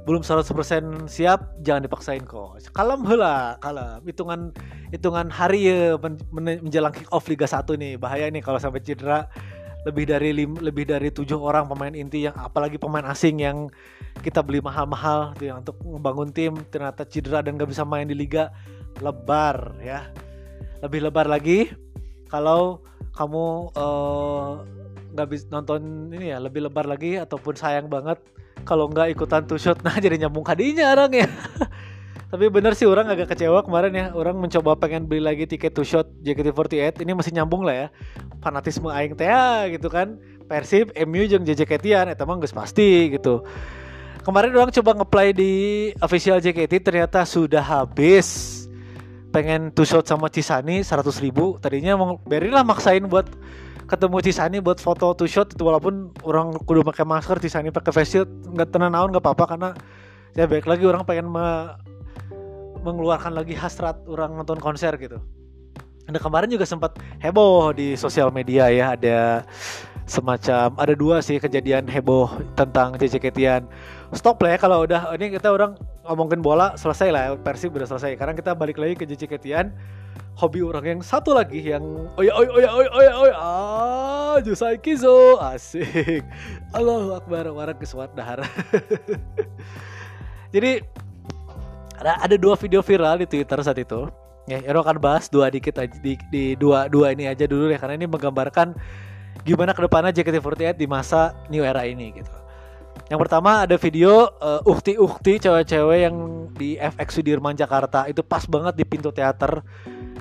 belum 0.07 0.23
100% 0.23 1.11
siap 1.11 1.59
jangan 1.67 1.83
dipaksain 1.83 2.23
kok. 2.23 2.63
Kalem 2.71 3.03
hela 3.03 3.59
kalem. 3.59 3.99
Hitungan 4.07 4.55
hitungan 4.87 5.27
hari 5.27 5.67
ya 5.67 5.99
menjelang 6.31 6.95
kick 6.95 7.11
off 7.11 7.27
Liga 7.27 7.43
1 7.43 7.67
nih. 7.75 7.99
Bahaya 7.99 8.31
nih 8.31 8.39
kalau 8.39 8.55
sampai 8.55 8.79
cedera 8.79 9.27
lebih 9.87 10.03
dari 10.03 10.35
lim, 10.35 10.59
lebih 10.59 10.83
dari 10.83 11.07
tujuh 11.07 11.39
orang 11.39 11.71
pemain 11.71 11.95
inti 11.95 12.27
yang 12.27 12.35
apalagi 12.35 12.75
pemain 12.75 13.07
asing 13.07 13.39
yang 13.39 13.71
kita 14.19 14.43
beli 14.43 14.59
mahal-mahal 14.59 15.31
tuh 15.39 15.47
yang 15.47 15.63
untuk 15.63 15.79
membangun 15.79 16.27
tim 16.35 16.53
ternyata 16.67 17.07
cedera 17.07 17.39
dan 17.39 17.55
gak 17.55 17.71
bisa 17.71 17.87
main 17.87 18.03
di 18.03 18.17
liga 18.17 18.51
lebar 18.99 19.79
ya. 19.79 20.11
Lebih 20.83 21.07
lebar 21.07 21.31
lagi 21.31 21.71
kalau 22.27 22.83
kamu 23.15 23.45
eh, 23.73 24.51
nggak 25.15 25.27
uh, 25.27 25.31
bisa 25.31 25.45
nonton 25.49 26.11
ini 26.13 26.35
ya 26.35 26.37
lebih 26.37 26.69
lebar 26.69 26.85
lagi 26.85 27.17
ataupun 27.17 27.57
sayang 27.57 27.89
banget 27.89 28.19
kalau 28.67 28.91
nggak 28.91 29.15
ikutan 29.15 29.47
two 29.47 29.57
shot 29.57 29.79
nah 29.87 29.95
jadi 29.97 30.27
nyambung 30.27 30.45
kadinya 30.45 30.93
orang 30.93 31.25
ya 31.25 31.29
tapi 32.27 32.51
bener 32.51 32.75
sih 32.75 32.83
orang 32.83 33.07
agak 33.07 33.31
kecewa 33.31 33.63
kemarin 33.63 33.93
ya. 33.95 34.05
Orang 34.11 34.43
mencoba 34.43 34.75
pengen 34.75 35.07
beli 35.07 35.23
lagi 35.23 35.47
tiket 35.47 35.71
two 35.71 35.87
shot 35.87 36.11
JKT48 36.27 36.99
ini 37.07 37.15
masih 37.15 37.31
nyambung 37.31 37.63
lah 37.63 37.75
ya. 37.75 37.87
Fanatisme 38.43 38.91
aing 38.91 39.15
teh 39.15 39.31
ya, 39.31 39.71
gitu 39.71 39.87
kan. 39.87 40.19
Persib, 40.47 40.91
MU 41.07 41.23
jeung 41.27 41.43
JKT-an 41.43 42.11
eta 42.11 42.23
mah 42.27 42.39
pasti 42.39 43.15
gitu. 43.15 43.43
Kemarin 44.27 44.51
orang 44.59 44.75
coba 44.75 44.91
ngeplay 44.99 45.31
di 45.31 45.51
official 46.03 46.43
JKT 46.43 46.83
ternyata 46.83 47.23
sudah 47.23 47.63
habis. 47.63 48.67
Pengen 49.31 49.71
two 49.71 49.87
shot 49.87 50.03
sama 50.03 50.27
Cisani 50.27 50.83
100 50.83 51.23
ribu. 51.23 51.55
Tadinya 51.63 51.95
mau 51.95 52.19
berin 52.27 52.51
lah 52.51 52.67
maksain 52.67 53.07
buat 53.07 53.27
ketemu 53.87 54.19
Cisani 54.19 54.59
buat 54.59 54.83
foto 54.83 55.15
two 55.15 55.31
shot 55.31 55.55
itu 55.55 55.63
walaupun 55.63 56.11
orang 56.27 56.51
kudu 56.67 56.83
pakai 56.83 57.07
masker 57.07 57.39
Cisani 57.39 57.71
pakai 57.71 57.95
face 57.95 58.19
shield. 58.19 58.27
Nggak 58.51 58.75
tenang 58.75 58.91
naon 58.91 59.15
nggak 59.15 59.23
apa-apa 59.23 59.55
karena 59.55 59.69
ya 60.35 60.43
baik 60.43 60.67
lagi 60.67 60.83
orang 60.83 61.07
pengen 61.07 61.31
mengeluarkan 62.87 63.35
lagi 63.35 63.51
hasrat 63.51 63.99
orang 64.07 64.39
nonton 64.39 64.55
konser 64.63 64.95
gitu. 64.95 65.19
Nah 66.07 66.21
kemarin 66.23 66.47
juga 66.47 66.63
sempat 66.63 66.95
heboh 67.19 67.75
di 67.75 67.99
sosial 67.99 68.31
media 68.31 68.71
ya 68.71 68.95
ada 68.95 69.43
semacam 70.07 70.71
ada 70.79 70.95
dua 70.95 71.19
sih 71.19 71.35
kejadian 71.35 71.83
heboh 71.83 72.31
tentang 72.55 72.95
JJK-Tian. 72.95 73.67
Stop 74.15 74.39
lah 74.39 74.55
ya 74.55 74.57
kalau 74.57 74.87
udah 74.87 75.11
ini 75.19 75.35
kita 75.35 75.51
orang 75.51 75.75
ngomongin 76.07 76.39
bola 76.39 76.79
selesai 76.79 77.11
lah 77.11 77.23
Persib 77.35 77.75
udah 77.75 77.91
selesai. 77.91 78.15
Karena 78.15 78.31
kita 78.31 78.55
balik 78.55 78.79
lagi 78.79 78.95
ke 78.95 79.03
JJK-Tian 79.03 79.75
hobi 80.37 80.61
orang 80.61 80.85
yang 80.85 81.01
satu 81.01 81.33
lagi 81.33 81.57
yang 81.65 81.81
oh 82.13 82.21
ya 82.21 82.31
oh 82.37 82.45
ya 82.45 82.51
oh 82.53 82.61
ya 82.61 82.69
oh 82.69 83.01
ya 83.01 83.13
oh 83.17 83.25
ya, 83.25 83.35
ah 83.41 84.35
Jusai 84.45 84.77
Kizo 84.77 85.41
asik 85.41 86.21
Allahu 86.77 87.17
Akbar 87.17 87.49
warak 87.49 87.81
keswat 87.81 88.13
dahar 88.13 88.45
jadi 90.53 90.85
ada, 91.97 92.21
ada 92.21 92.35
dua 92.37 92.55
video 92.55 92.85
viral 92.85 93.21
di 93.21 93.27
Twitter 93.27 93.57
saat 93.61 93.77
itu. 93.81 94.07
Ya 94.47 94.63
Ero 94.63 94.79
akan 94.79 94.97
bahas 95.01 95.27
dua 95.27 95.51
dikit 95.51 95.75
aja 95.75 95.91
di, 95.99 96.15
di 96.31 96.55
dua 96.55 96.87
dua 96.87 97.11
ini 97.11 97.27
aja 97.27 97.43
dulu 97.43 97.67
ya 97.67 97.75
karena 97.75 97.99
ini 97.99 98.07
menggambarkan 98.07 98.71
gimana 99.43 99.75
ke 99.75 99.83
depannya 99.83 100.15
JKT48 100.15 100.79
di 100.79 100.87
masa 100.87 101.35
new 101.51 101.67
era 101.67 101.83
ini 101.83 102.15
gitu. 102.15 102.31
Yang 103.07 103.19
pertama 103.27 103.67
ada 103.67 103.75
video 103.75 104.31
uh, 104.39 104.63
ukti-ukti 104.63 105.39
cewek-cewek 105.39 105.99
yang 106.07 106.15
di 106.55 106.79
FX 106.79 107.19
Sudirman 107.19 107.55
Jakarta. 107.55 108.07
Itu 108.07 108.23
pas 108.23 108.43
banget 108.47 108.75
di 108.75 108.83
pintu 108.87 109.11
teater. 109.11 109.63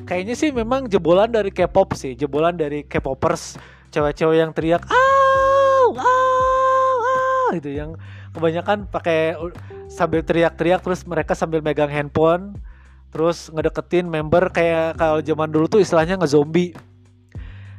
Kayaknya 0.06 0.35
sih 0.38 0.50
memang 0.54 0.87
jebolan 0.87 1.30
dari 1.30 1.50
K-pop 1.50 1.99
sih, 1.99 2.14
jebolan 2.14 2.54
dari 2.54 2.87
K-popers, 2.87 3.59
cewek-cewek 3.90 4.38
yang 4.38 4.50
teriak 4.54 4.83
ah 4.87 5.87
ah 5.99 7.49
gitu 7.59 7.71
yang 7.75 7.90
kebanyakan 8.37 8.85
pakai 8.93 9.33
sambil 9.88 10.21
teriak-teriak 10.21 10.85
terus 10.85 11.00
mereka 11.09 11.33
sambil 11.33 11.64
megang 11.64 11.88
handphone 11.88 12.52
terus 13.09 13.49
ngedeketin 13.49 14.05
member 14.05 14.52
kayak 14.52 15.00
kalau 15.00 15.25
zaman 15.25 15.49
dulu 15.49 15.64
tuh 15.64 15.81
istilahnya 15.81 16.21
ngezombie. 16.21 16.76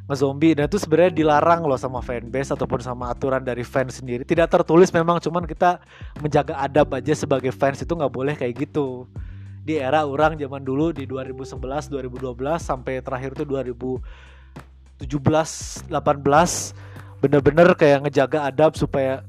Ngezombie 0.08 0.56
dan 0.56 0.72
itu 0.72 0.80
sebenarnya 0.80 1.14
dilarang 1.14 1.68
loh 1.68 1.76
sama 1.76 2.00
fanbase 2.00 2.56
ataupun 2.56 2.80
sama 2.80 3.12
aturan 3.12 3.44
dari 3.44 3.62
fans 3.62 4.00
sendiri. 4.02 4.24
Tidak 4.24 4.48
tertulis 4.48 4.90
memang 4.90 5.20
cuman 5.20 5.44
kita 5.44 5.84
menjaga 6.24 6.58
adab 6.58 6.90
aja 6.96 7.14
sebagai 7.14 7.52
fans 7.54 7.84
itu 7.84 7.92
nggak 7.92 8.10
boleh 8.10 8.34
kayak 8.34 8.66
gitu. 8.66 9.06
Di 9.68 9.78
era 9.78 10.08
orang 10.08 10.40
zaman 10.40 10.64
dulu 10.64 10.96
di 10.96 11.04
2011 11.04 11.92
2012 11.92 12.34
sampai 12.58 13.04
terakhir 13.04 13.36
itu 13.36 13.44
2017 13.44 15.06
18 15.06 15.92
bener-bener 17.22 17.68
kayak 17.76 18.08
ngejaga 18.08 18.48
adab 18.48 18.80
supaya 18.80 19.28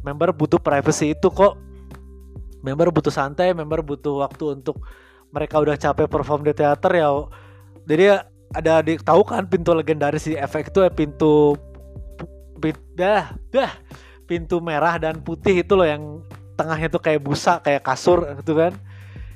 member 0.00 0.32
butuh 0.32 0.56
privacy 0.56 1.12
itu 1.12 1.28
kok. 1.28 1.60
Member 2.62 2.94
butuh 2.94 3.10
santai 3.10 3.52
member 3.52 3.82
butuh 3.84 4.22
waktu 4.22 4.56
untuk 4.56 4.80
mereka 5.34 5.58
udah 5.58 5.74
capek 5.76 6.06
perform 6.08 6.46
di 6.46 6.52
teater 6.56 6.92
ya. 6.94 7.10
Jadi 7.84 8.04
ada 8.52 8.84
di 8.84 9.00
tahu 9.00 9.24
kan 9.24 9.48
pintu 9.48 9.72
legendaris 9.72 10.28
di 10.28 10.36
efek 10.36 10.70
itu 10.70 10.84
ya 10.84 10.90
pintu 10.92 11.56
dah 12.94 13.34
dah. 13.50 13.72
Pintu 14.22 14.62
merah 14.62 14.96
dan 14.96 15.20
putih 15.20 15.60
itu 15.66 15.74
loh 15.74 15.84
yang 15.84 16.22
tengahnya 16.54 16.88
tuh 16.88 17.02
kayak 17.02 17.20
busa 17.20 17.58
kayak 17.58 17.82
kasur 17.82 18.22
gitu 18.38 18.54
kan. 18.54 18.72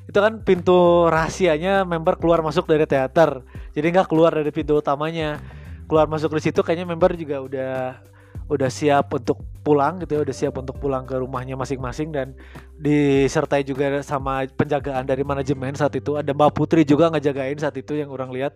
Itu 0.06 0.22
kan 0.22 0.46
pintu 0.46 1.10
rahasianya 1.10 1.82
member 1.82 2.14
keluar 2.22 2.38
masuk 2.46 2.70
dari 2.70 2.86
teater. 2.86 3.42
Jadi 3.74 3.86
nggak 3.90 4.06
keluar 4.06 4.30
dari 4.30 4.54
pintu 4.54 4.78
utamanya. 4.78 5.42
Keluar 5.90 6.06
masuk 6.06 6.38
di 6.38 6.46
situ 6.46 6.62
kayaknya 6.62 6.86
member 6.86 7.18
juga 7.18 7.36
udah 7.42 7.74
udah 8.46 8.70
siap 8.70 9.10
untuk 9.10 9.42
pulang 9.66 9.98
gitu 9.98 10.14
ya 10.14 10.20
udah 10.22 10.36
siap 10.36 10.54
untuk 10.54 10.78
pulang 10.78 11.02
ke 11.02 11.18
rumahnya 11.18 11.58
masing-masing 11.58 12.14
dan 12.14 12.38
disertai 12.78 13.66
juga 13.66 13.98
sama 14.06 14.46
penjagaan 14.46 15.02
dari 15.02 15.26
manajemen 15.26 15.74
saat 15.74 15.98
itu. 15.98 16.14
Ada 16.14 16.30
Mbak 16.30 16.54
Putri 16.54 16.86
juga 16.86 17.10
ngejagain 17.10 17.58
saat 17.58 17.74
itu 17.74 17.98
yang 17.98 18.14
orang 18.14 18.30
lihat. 18.30 18.54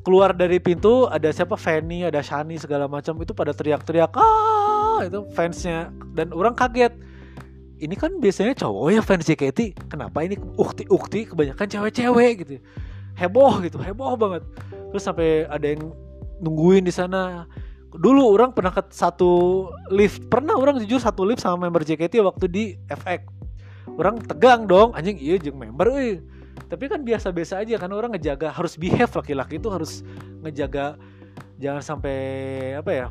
Keluar 0.00 0.32
dari 0.32 0.56
pintu 0.56 1.04
ada 1.04 1.28
siapa? 1.28 1.60
Fanny 1.60 2.08
ada 2.08 2.24
Shani 2.24 2.56
segala 2.56 2.88
macam. 2.88 3.20
Itu 3.20 3.36
pada 3.36 3.52
teriak-teriak 3.52 4.16
ah! 4.16 5.04
Itu 5.04 5.28
fansnya. 5.36 5.92
Dan 6.16 6.32
orang 6.32 6.56
kaget. 6.56 6.96
Ini 7.78 7.94
kan 7.94 8.16
biasanya 8.18 8.58
cowok 8.58 8.90
ya 8.90 9.02
fans 9.06 9.22
JKT 9.22 9.86
kenapa 9.86 10.24
ini 10.26 10.34
ukti-ukti? 10.58 11.30
Kebanyakan 11.30 11.66
cewek-cewek 11.68 12.32
gitu. 12.42 12.56
Heboh 13.14 13.60
gitu 13.60 13.78
heboh 13.78 14.16
banget. 14.16 14.42
Terus 14.90 15.02
sampai 15.04 15.44
ada 15.46 15.62
yang 15.62 15.92
nungguin 16.42 16.88
di 16.88 16.94
sana 16.94 17.46
dulu 17.98 18.30
orang 18.30 18.54
pernah 18.54 18.70
ke 18.70 18.82
satu 18.94 19.66
lift 19.90 20.30
pernah 20.30 20.54
orang 20.54 20.78
jujur 20.78 21.02
satu 21.02 21.26
lift 21.26 21.42
sama 21.42 21.66
member 21.66 21.82
JKT 21.82 22.22
waktu 22.22 22.46
di 22.46 22.64
FX 22.86 23.26
orang 23.98 24.22
tegang 24.22 24.70
dong 24.70 24.94
anjing 24.94 25.18
iya 25.18 25.34
jeng 25.36 25.58
member 25.58 25.90
tapi 26.70 26.84
kan 26.86 27.02
biasa-biasa 27.02 27.58
aja 27.58 27.74
kan 27.74 27.90
orang 27.90 28.14
ngejaga 28.14 28.54
harus 28.54 28.78
behave 28.78 29.10
laki-laki 29.10 29.58
itu 29.58 29.66
harus 29.66 30.06
ngejaga 30.46 30.94
jangan 31.58 31.82
sampai 31.82 32.16
apa 32.78 32.90
ya 32.94 33.06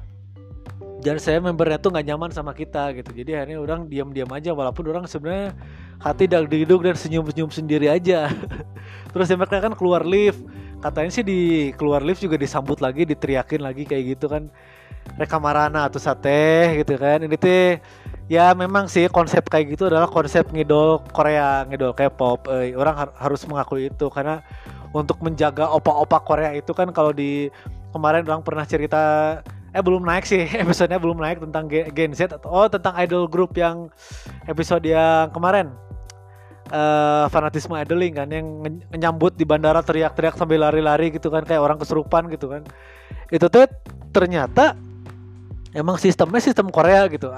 dan 0.98 1.22
saya 1.22 1.38
membernya 1.38 1.78
tuh 1.78 1.94
nggak 1.94 2.08
nyaman 2.10 2.32
sama 2.34 2.52
kita 2.58 2.90
gitu. 2.98 3.14
Jadi 3.14 3.38
akhirnya 3.38 3.62
orang 3.62 3.86
diam-diam 3.86 4.28
aja 4.34 4.50
walaupun 4.50 4.90
orang 4.90 5.06
sebenarnya 5.06 5.54
hati 6.02 6.26
dag 6.26 6.50
diduk 6.50 6.82
dan 6.82 6.98
senyum-senyum 6.98 7.54
sendiri 7.54 7.86
aja. 7.86 8.34
Terus 9.14 9.30
mereka 9.38 9.62
kan 9.62 9.78
keluar 9.78 10.02
lift. 10.02 10.42
Katanya 10.82 11.12
sih 11.14 11.26
di 11.26 11.70
keluar 11.78 12.02
lift 12.02 12.22
juga 12.22 12.38
disambut 12.38 12.82
lagi 12.82 13.06
diteriakin 13.06 13.62
lagi 13.62 13.86
kayak 13.86 14.18
gitu 14.18 14.26
kan 14.30 14.50
mereka 15.16 15.40
marana 15.40 15.88
atau 15.88 16.02
sate 16.02 16.84
gitu 16.84 17.00
kan. 17.00 17.24
Ini 17.24 17.36
tuh 17.40 17.80
ya 18.28 18.52
memang 18.52 18.92
sih 18.92 19.08
konsep 19.08 19.48
kayak 19.48 19.78
gitu 19.78 19.88
adalah 19.88 20.12
konsep 20.12 20.52
ngidol 20.52 21.06
Korea 21.16 21.64
ngidol 21.70 21.96
K-pop. 21.96 22.52
Eh, 22.52 22.76
orang 22.76 22.96
har 22.96 23.10
harus 23.16 23.48
mengakui 23.48 23.88
itu 23.88 24.12
karena 24.12 24.44
untuk 24.92 25.20
menjaga 25.24 25.72
opa-opa 25.72 26.20
Korea 26.24 26.52
itu 26.56 26.72
kan 26.76 26.92
kalau 26.92 27.16
di 27.16 27.48
kemarin 27.92 28.28
orang 28.28 28.44
pernah 28.44 28.68
cerita 28.68 29.02
eh 29.76 29.84
belum 29.84 30.04
naik 30.04 30.26
sih 30.26 30.48
episodenya 30.64 31.00
belum 31.00 31.20
naik 31.20 31.44
tentang 31.44 31.70
Gen 31.70 32.12
Z 32.16 32.34
atau 32.34 32.50
oh 32.50 32.68
tentang 32.68 32.96
idol 32.98 33.28
group 33.28 33.56
yang 33.56 33.92
episode 34.48 34.84
yang 34.84 35.32
kemarin. 35.32 35.72
Uh, 36.68 37.32
fanatisme 37.32 37.72
idoling 37.80 38.12
kan 38.12 38.28
yang 38.28 38.44
nyambut 38.92 39.32
di 39.40 39.48
bandara 39.48 39.80
teriak-teriak 39.80 40.36
sambil 40.36 40.68
lari-lari 40.68 41.16
gitu 41.16 41.32
kan 41.32 41.48
kayak 41.48 41.64
orang 41.64 41.80
kesurupan 41.80 42.28
gitu 42.28 42.52
kan. 42.52 42.68
Itu 43.32 43.48
tuh 43.48 43.72
ternyata 44.12 44.76
emang 45.74 46.00
sistemnya 46.00 46.40
sistem 46.44 46.72
Korea 46.72 47.08
gitu. 47.12 47.32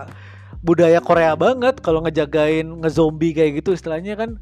Budaya 0.59 1.00
Korea 1.00 1.33
banget 1.39 1.79
kalau 1.79 2.03
ngejagain 2.03 2.67
ngezombie 2.83 3.33
kayak 3.33 3.63
gitu 3.63 3.74
istilahnya 3.74 4.19
kan. 4.19 4.38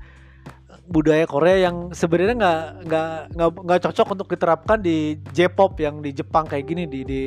Budaya 0.87 1.27
Korea 1.27 1.67
yang 1.67 1.91
sebenarnya 1.91 2.35
nggak 2.39 2.61
nggak 2.87 3.49
nggak 3.59 3.79
cocok 3.83 4.07
untuk 4.15 4.27
diterapkan 4.31 4.79
di 4.79 5.19
J-pop 5.35 5.75
yang 5.83 5.99
di 5.99 6.15
Jepang 6.15 6.47
kayak 6.47 6.63
gini 6.63 6.83
di 6.87 7.03
di 7.03 7.21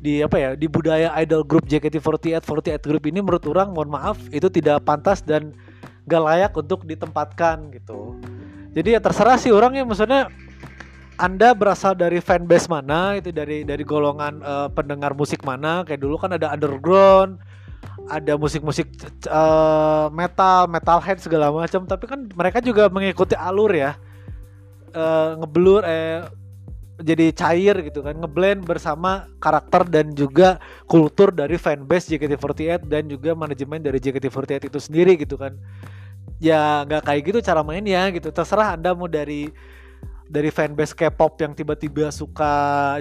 di 0.00 0.24
apa 0.24 0.36
ya 0.36 0.50
di 0.56 0.68
budaya 0.68 1.12
idol 1.20 1.44
group 1.44 1.68
JKT48 1.68 2.44
48 2.44 2.80
group 2.80 3.04
ini 3.08 3.20
menurut 3.20 3.44
orang 3.48 3.76
mohon 3.76 3.92
maaf 3.92 4.16
itu 4.32 4.48
tidak 4.48 4.84
pantas 4.88 5.20
dan 5.20 5.52
gak 6.04 6.20
layak 6.20 6.52
untuk 6.56 6.84
ditempatkan 6.84 7.72
gitu. 7.72 8.16
Jadi 8.76 8.96
ya 8.96 9.00
terserah 9.00 9.40
sih 9.40 9.52
orangnya 9.52 9.86
maksudnya 9.88 10.28
anda 11.20 11.54
berasal 11.54 11.94
dari 11.94 12.18
fanbase 12.18 12.66
mana? 12.66 13.18
Itu 13.18 13.30
dari 13.30 13.62
dari 13.62 13.82
golongan 13.86 14.42
uh, 14.42 14.68
pendengar 14.70 15.14
musik 15.14 15.42
mana? 15.46 15.86
Kayak 15.86 16.02
dulu 16.02 16.18
kan 16.18 16.34
ada 16.34 16.50
underground 16.50 17.38
ada 18.08 18.36
musik-musik 18.36 18.88
uh, 19.32 20.12
metal, 20.12 20.68
metalhead 20.68 21.20
segala 21.20 21.48
macam, 21.48 21.88
tapi 21.88 22.04
kan 22.04 22.28
mereka 22.36 22.60
juga 22.60 22.88
mengikuti 22.92 23.32
alur 23.32 23.72
ya. 23.72 23.96
Uh, 24.94 25.42
ngeblur 25.42 25.82
eh 25.82 26.22
jadi 27.02 27.34
cair 27.34 27.74
gitu 27.82 28.04
kan. 28.04 28.14
Ngeblend 28.14 28.62
bersama 28.68 29.26
karakter 29.42 29.88
dan 29.88 30.14
juga 30.14 30.62
kultur 30.86 31.34
dari 31.34 31.58
fanbase 31.58 32.14
JKT48 32.14 32.86
dan 32.86 33.10
juga 33.10 33.34
manajemen 33.34 33.82
dari 33.82 33.98
JKT48 33.98 34.70
itu 34.70 34.78
sendiri 34.78 35.18
gitu 35.18 35.34
kan. 35.40 35.56
Ya 36.38 36.84
nggak 36.86 37.08
kayak 37.08 37.22
gitu 37.24 37.38
cara 37.42 37.66
mainnya 37.66 38.06
gitu. 38.14 38.30
Terserah 38.30 38.78
anda 38.78 38.94
mau 38.94 39.10
dari 39.10 39.50
dari 40.34 40.50
fanbase 40.50 40.98
K-pop 40.98 41.38
yang 41.38 41.54
tiba-tiba 41.54 42.10
suka 42.10 42.50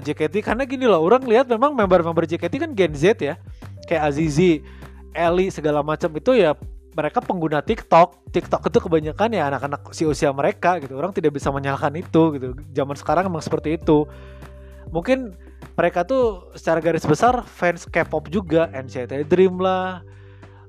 JKT 0.06 0.46
karena 0.46 0.70
gini 0.70 0.86
loh 0.86 1.02
orang 1.02 1.26
lihat 1.26 1.50
memang 1.50 1.74
member-member 1.74 2.30
JKT 2.30 2.54
kan 2.62 2.72
Gen 2.78 2.94
Z 2.94 3.18
ya 3.18 3.42
kayak 3.90 4.14
Azizi, 4.14 4.62
Ellie 5.18 5.50
segala 5.50 5.82
macam 5.82 6.14
itu 6.14 6.38
ya 6.38 6.54
mereka 6.94 7.26
pengguna 7.26 7.66
TikTok. 7.66 8.30
TikTok 8.30 8.70
itu 8.70 8.78
kebanyakan 8.86 9.34
ya 9.34 9.50
anak-anak 9.50 9.90
si 9.98 10.06
usia 10.06 10.30
mereka 10.30 10.78
gitu. 10.78 10.94
Orang 10.94 11.10
tidak 11.10 11.34
bisa 11.34 11.50
menyalahkan 11.50 11.90
itu 11.98 12.38
gitu. 12.38 12.54
Zaman 12.70 12.94
sekarang 12.94 13.26
emang 13.26 13.42
seperti 13.42 13.82
itu. 13.82 14.06
Mungkin 14.94 15.34
mereka 15.74 16.06
tuh 16.06 16.54
secara 16.54 16.86
garis 16.86 17.02
besar 17.02 17.42
fans 17.50 17.90
K-pop 17.90 18.30
juga, 18.30 18.70
NCT 18.70 19.26
Dream 19.26 19.58
lah, 19.58 20.06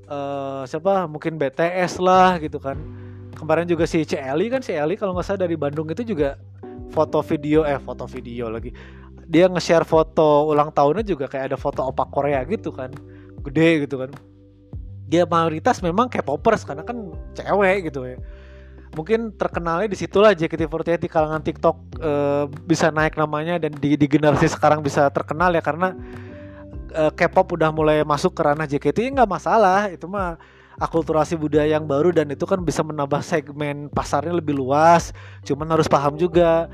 uh, 0.09 0.65
siapa 0.65 1.05
mungkin 1.05 1.37
BTS 1.37 2.01
lah 2.01 2.41
gitu 2.41 2.57
kan 2.57 3.04
kemarin 3.35 3.67
juga 3.67 3.85
si 3.85 4.07
Celi 4.07 4.47
kan 4.49 4.63
si 4.65 4.73
kalau 4.97 5.13
nggak 5.13 5.27
salah 5.27 5.41
dari 5.45 5.59
Bandung 5.59 5.91
itu 5.91 6.07
juga 6.07 6.39
foto 6.95 7.21
video 7.27 7.67
eh 7.67 7.77
foto 7.83 8.07
video 8.07 8.47
lagi. 8.49 8.71
Dia 9.27 9.51
nge-share 9.51 9.83
foto 9.83 10.49
ulang 10.53 10.71
tahunnya 10.71 11.03
juga 11.03 11.27
kayak 11.27 11.53
ada 11.53 11.59
foto 11.59 11.83
opak 11.91 12.15
Korea 12.15 12.47
gitu 12.47 12.71
kan. 12.71 12.95
Gede 13.43 13.89
gitu 13.89 13.99
kan. 13.99 14.15
Dia 15.11 15.27
mayoritas 15.27 15.83
memang 15.83 16.09
K-popers 16.09 16.65
karena 16.65 16.87
kan 16.87 17.13
cewek 17.35 17.91
gitu 17.93 18.07
ya. 18.07 18.17
Mungkin 18.95 19.35
terkenalnya 19.35 19.91
di 19.91 19.99
situlah 19.99 20.33
JKT48 20.39 21.03
di 21.03 21.11
kalangan 21.11 21.43
TikTok 21.43 21.77
e, 21.99 22.13
bisa 22.63 22.95
naik 22.95 23.19
namanya 23.19 23.59
dan 23.59 23.75
di, 23.75 23.99
di 23.99 24.07
generasi 24.07 24.47
sekarang 24.47 24.87
bisa 24.87 25.11
terkenal 25.11 25.51
ya 25.51 25.59
karena 25.59 25.99
e, 26.95 27.03
K-pop 27.11 27.59
udah 27.59 27.75
mulai 27.75 28.07
masuk 28.07 28.39
ke 28.39 28.43
ranah 28.47 28.71
JKT 28.71 29.19
nggak 29.19 29.27
masalah. 29.27 29.91
Itu 29.91 30.07
mah 30.07 30.39
akulturasi 30.79 31.39
budaya 31.39 31.79
yang 31.79 31.87
baru 31.87 32.11
dan 32.11 32.31
itu 32.31 32.43
kan 32.47 32.63
bisa 32.63 32.83
menambah 32.83 33.23
segmen 33.23 33.87
pasarnya 33.91 34.35
lebih 34.35 34.57
luas. 34.59 35.15
Cuman 35.47 35.71
harus 35.71 35.87
paham 35.87 36.19
juga 36.19 36.67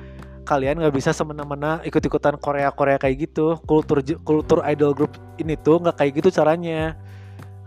kalian 0.49 0.81
nggak 0.81 0.95
bisa 0.97 1.13
semena-mena 1.13 1.79
ikut-ikutan 1.85 2.41
Korea-Korea 2.41 2.97
kayak 2.97 3.31
gitu. 3.31 3.61
Kultur 3.69 4.01
kultur 4.25 4.65
idol 4.65 4.97
group 4.97 5.13
ini 5.37 5.55
tuh 5.61 5.81
nggak 5.85 5.97
kayak 6.01 6.13
gitu 6.23 6.29
caranya. 6.33 6.97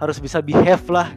Harus 0.02 0.18
bisa 0.18 0.42
behave 0.42 0.84
lah. 0.90 1.14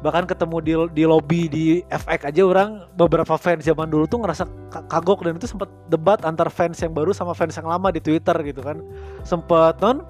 Bahkan 0.00 0.24
ketemu 0.24 0.56
di 0.64 0.72
di 0.96 1.04
lobby 1.04 1.44
di 1.44 1.64
FX 1.92 2.32
aja 2.32 2.40
orang 2.40 2.88
beberapa 2.96 3.36
fans 3.36 3.68
zaman 3.68 3.92
dulu 3.92 4.08
tuh 4.08 4.24
ngerasa 4.24 4.48
kagok 4.88 5.28
dan 5.28 5.36
itu 5.36 5.44
sempat 5.44 5.68
debat 5.92 6.16
antar 6.24 6.48
fans 6.48 6.80
yang 6.80 6.96
baru 6.96 7.12
sama 7.12 7.36
fans 7.36 7.52
yang 7.60 7.68
lama 7.68 7.92
di 7.92 8.00
Twitter 8.00 8.32
gitu 8.40 8.64
kan. 8.64 8.80
Sempet 9.28 9.76
non? 9.84 10.00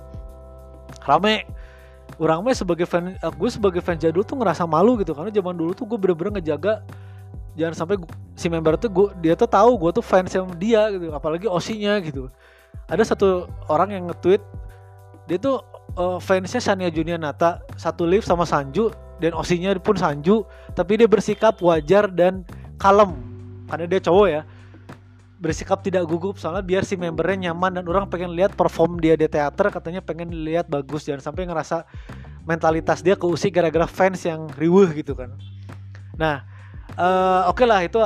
Rame 1.02 1.42
orang 2.16 2.42
mah 2.42 2.56
sebagai 2.56 2.88
fan 2.88 3.14
uh, 3.20 3.32
gue 3.32 3.50
sebagai 3.52 3.84
fan 3.84 4.00
jadul 4.00 4.24
tuh 4.24 4.40
ngerasa 4.40 4.64
malu 4.64 4.98
gitu. 4.98 5.12
Karena 5.12 5.30
zaman 5.30 5.54
dulu 5.54 5.72
tuh 5.76 5.84
gue 5.86 5.98
bener-bener 6.00 6.40
ngejaga 6.40 6.82
jangan 7.58 7.74
sampai 7.74 7.94
gua, 7.98 8.10
si 8.38 8.46
member 8.46 8.78
tuh 8.78 8.88
gue 8.88 9.06
dia 9.20 9.34
tuh 9.34 9.50
tahu 9.50 9.76
gue 9.76 9.90
tuh 10.00 10.04
fans 10.04 10.30
yang 10.32 10.48
dia 10.56 10.90
gitu 10.90 11.12
apalagi 11.12 11.46
osinya 11.46 12.00
gitu. 12.00 12.32
Ada 12.90 13.14
satu 13.14 13.46
orang 13.70 13.94
yang 13.94 14.04
nge-tweet 14.10 14.42
dia 15.30 15.38
tuh 15.38 15.62
uh, 15.94 16.18
fansnya 16.18 16.58
Shania 16.58 16.90
Nata 17.18 17.62
satu 17.78 18.02
live 18.06 18.26
sama 18.26 18.42
Sanju 18.42 18.90
dan 19.22 19.34
osinya 19.36 19.70
pun 19.78 19.94
Sanju 19.94 20.42
tapi 20.74 20.98
dia 20.98 21.06
bersikap 21.06 21.58
wajar 21.62 22.10
dan 22.10 22.42
kalem. 22.80 23.14
Karena 23.70 23.86
dia 23.86 24.00
cowok 24.02 24.26
ya 24.26 24.42
bersikap 25.40 25.80
tidak 25.80 26.04
gugup 26.04 26.36
soalnya 26.36 26.60
biar 26.60 26.84
si 26.84 27.00
membernya 27.00 27.48
nyaman 27.50 27.80
dan 27.80 27.84
orang 27.88 28.04
pengen 28.12 28.36
lihat 28.36 28.52
perform 28.52 29.00
dia 29.00 29.16
di 29.16 29.24
teater 29.24 29.72
katanya 29.72 30.04
pengen 30.04 30.28
lihat 30.44 30.68
bagus 30.68 31.08
jangan 31.08 31.32
sampai 31.32 31.48
ngerasa 31.48 31.88
mentalitas 32.44 33.00
dia 33.00 33.16
keusik 33.16 33.56
gara-gara 33.56 33.88
fans 33.88 34.20
yang 34.28 34.52
riuh 34.60 34.92
gitu 34.92 35.16
kan. 35.16 35.32
Nah 36.20 36.44
uh, 37.00 37.48
oke 37.48 37.56
okay 37.56 37.66
lah 37.66 37.80
itu 37.80 37.96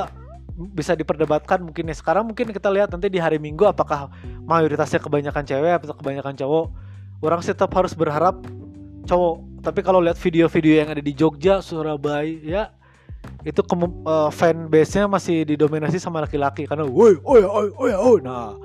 bisa 0.55 0.95
diperdebatkan 0.95 1.59
mungkin 1.59 1.91
ya. 1.91 1.95
Sekarang 1.99 2.23
mungkin 2.23 2.55
kita 2.55 2.71
lihat 2.71 2.87
nanti 2.87 3.11
di 3.11 3.19
hari 3.19 3.35
minggu 3.35 3.67
apakah 3.67 4.07
mayoritasnya 4.47 5.03
kebanyakan 5.03 5.43
cewek 5.43 5.83
atau 5.83 5.91
kebanyakan 5.91 6.39
cowok. 6.39 6.71
Orang 7.19 7.43
sih 7.43 7.51
tetap 7.51 7.75
harus 7.75 7.91
berharap 7.91 8.39
cowok. 9.03 9.59
Tapi 9.59 9.79
kalau 9.83 9.99
lihat 9.99 10.15
video-video 10.15 10.87
yang 10.87 10.89
ada 10.95 11.03
di 11.03 11.11
Jogja 11.11 11.59
Surabaya 11.59 12.31
ya 12.39 12.63
itu 13.45 13.61
uh, 13.61 14.29
fan 14.33 14.67
base-nya 14.67 15.05
masih 15.05 15.45
didominasi 15.45 16.01
sama 16.01 16.25
laki-laki 16.25 16.65
karena 16.65 16.85
woi 16.85 17.17
oi 17.21 17.43
oi 17.45 17.67
oi 17.77 17.91
oi 17.93 18.17
nah 18.25 18.57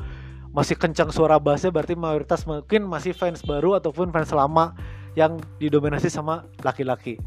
masih 0.51 0.75
kencang 0.75 1.15
suara 1.15 1.39
bassnya 1.39 1.71
berarti 1.71 1.95
mayoritas 1.95 2.43
mungkin 2.43 2.83
masih 2.83 3.15
fans 3.15 3.43
baru 3.47 3.79
ataupun 3.79 4.11
fans 4.11 4.35
lama 4.35 4.75
yang 5.15 5.39
didominasi 5.63 6.11
sama 6.11 6.47
laki-laki. 6.63 7.19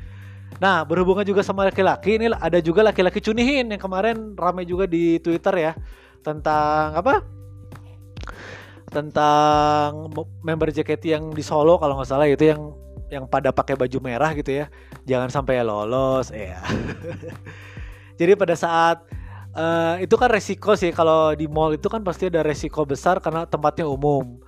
Nah 0.60 0.84
berhubungan 0.84 1.24
juga 1.24 1.40
sama 1.42 1.66
laki-laki 1.68 2.20
ini 2.20 2.32
ada 2.36 2.60
juga 2.60 2.84
laki-laki 2.84 3.24
cunihin 3.24 3.72
yang 3.72 3.82
kemarin 3.82 4.36
ramai 4.36 4.68
juga 4.68 4.86
di 4.86 5.18
Twitter 5.24 5.72
ya 5.72 5.74
tentang 6.20 7.00
apa? 7.00 7.24
Tentang 8.92 10.12
member 10.46 10.70
JKT 10.70 11.04
yang 11.08 11.24
di 11.34 11.42
Solo 11.42 11.80
kalau 11.80 11.98
nggak 11.98 12.10
salah 12.12 12.28
itu 12.30 12.44
yang 12.46 12.76
yang 13.14 13.30
pada 13.30 13.54
pakai 13.54 13.78
baju 13.78 13.98
merah 14.02 14.34
gitu 14.34 14.50
ya 14.50 14.66
jangan 15.06 15.30
sampai 15.30 15.62
lolos 15.62 16.34
ya 16.34 16.58
jadi 18.20 18.34
pada 18.34 18.58
saat 18.58 19.06
uh, 19.58 19.96
itu 20.02 20.16
kan 20.18 20.30
resiko 20.30 20.74
sih 20.74 20.92
kalau 20.92 21.34
di 21.38 21.46
mall 21.46 21.74
itu 21.74 21.88
kan 21.90 22.02
pasti 22.02 22.28
ada 22.30 22.42
resiko 22.42 22.84
besar 22.84 23.22
karena 23.22 23.46
tempatnya 23.46 23.86
umum. 23.88 24.42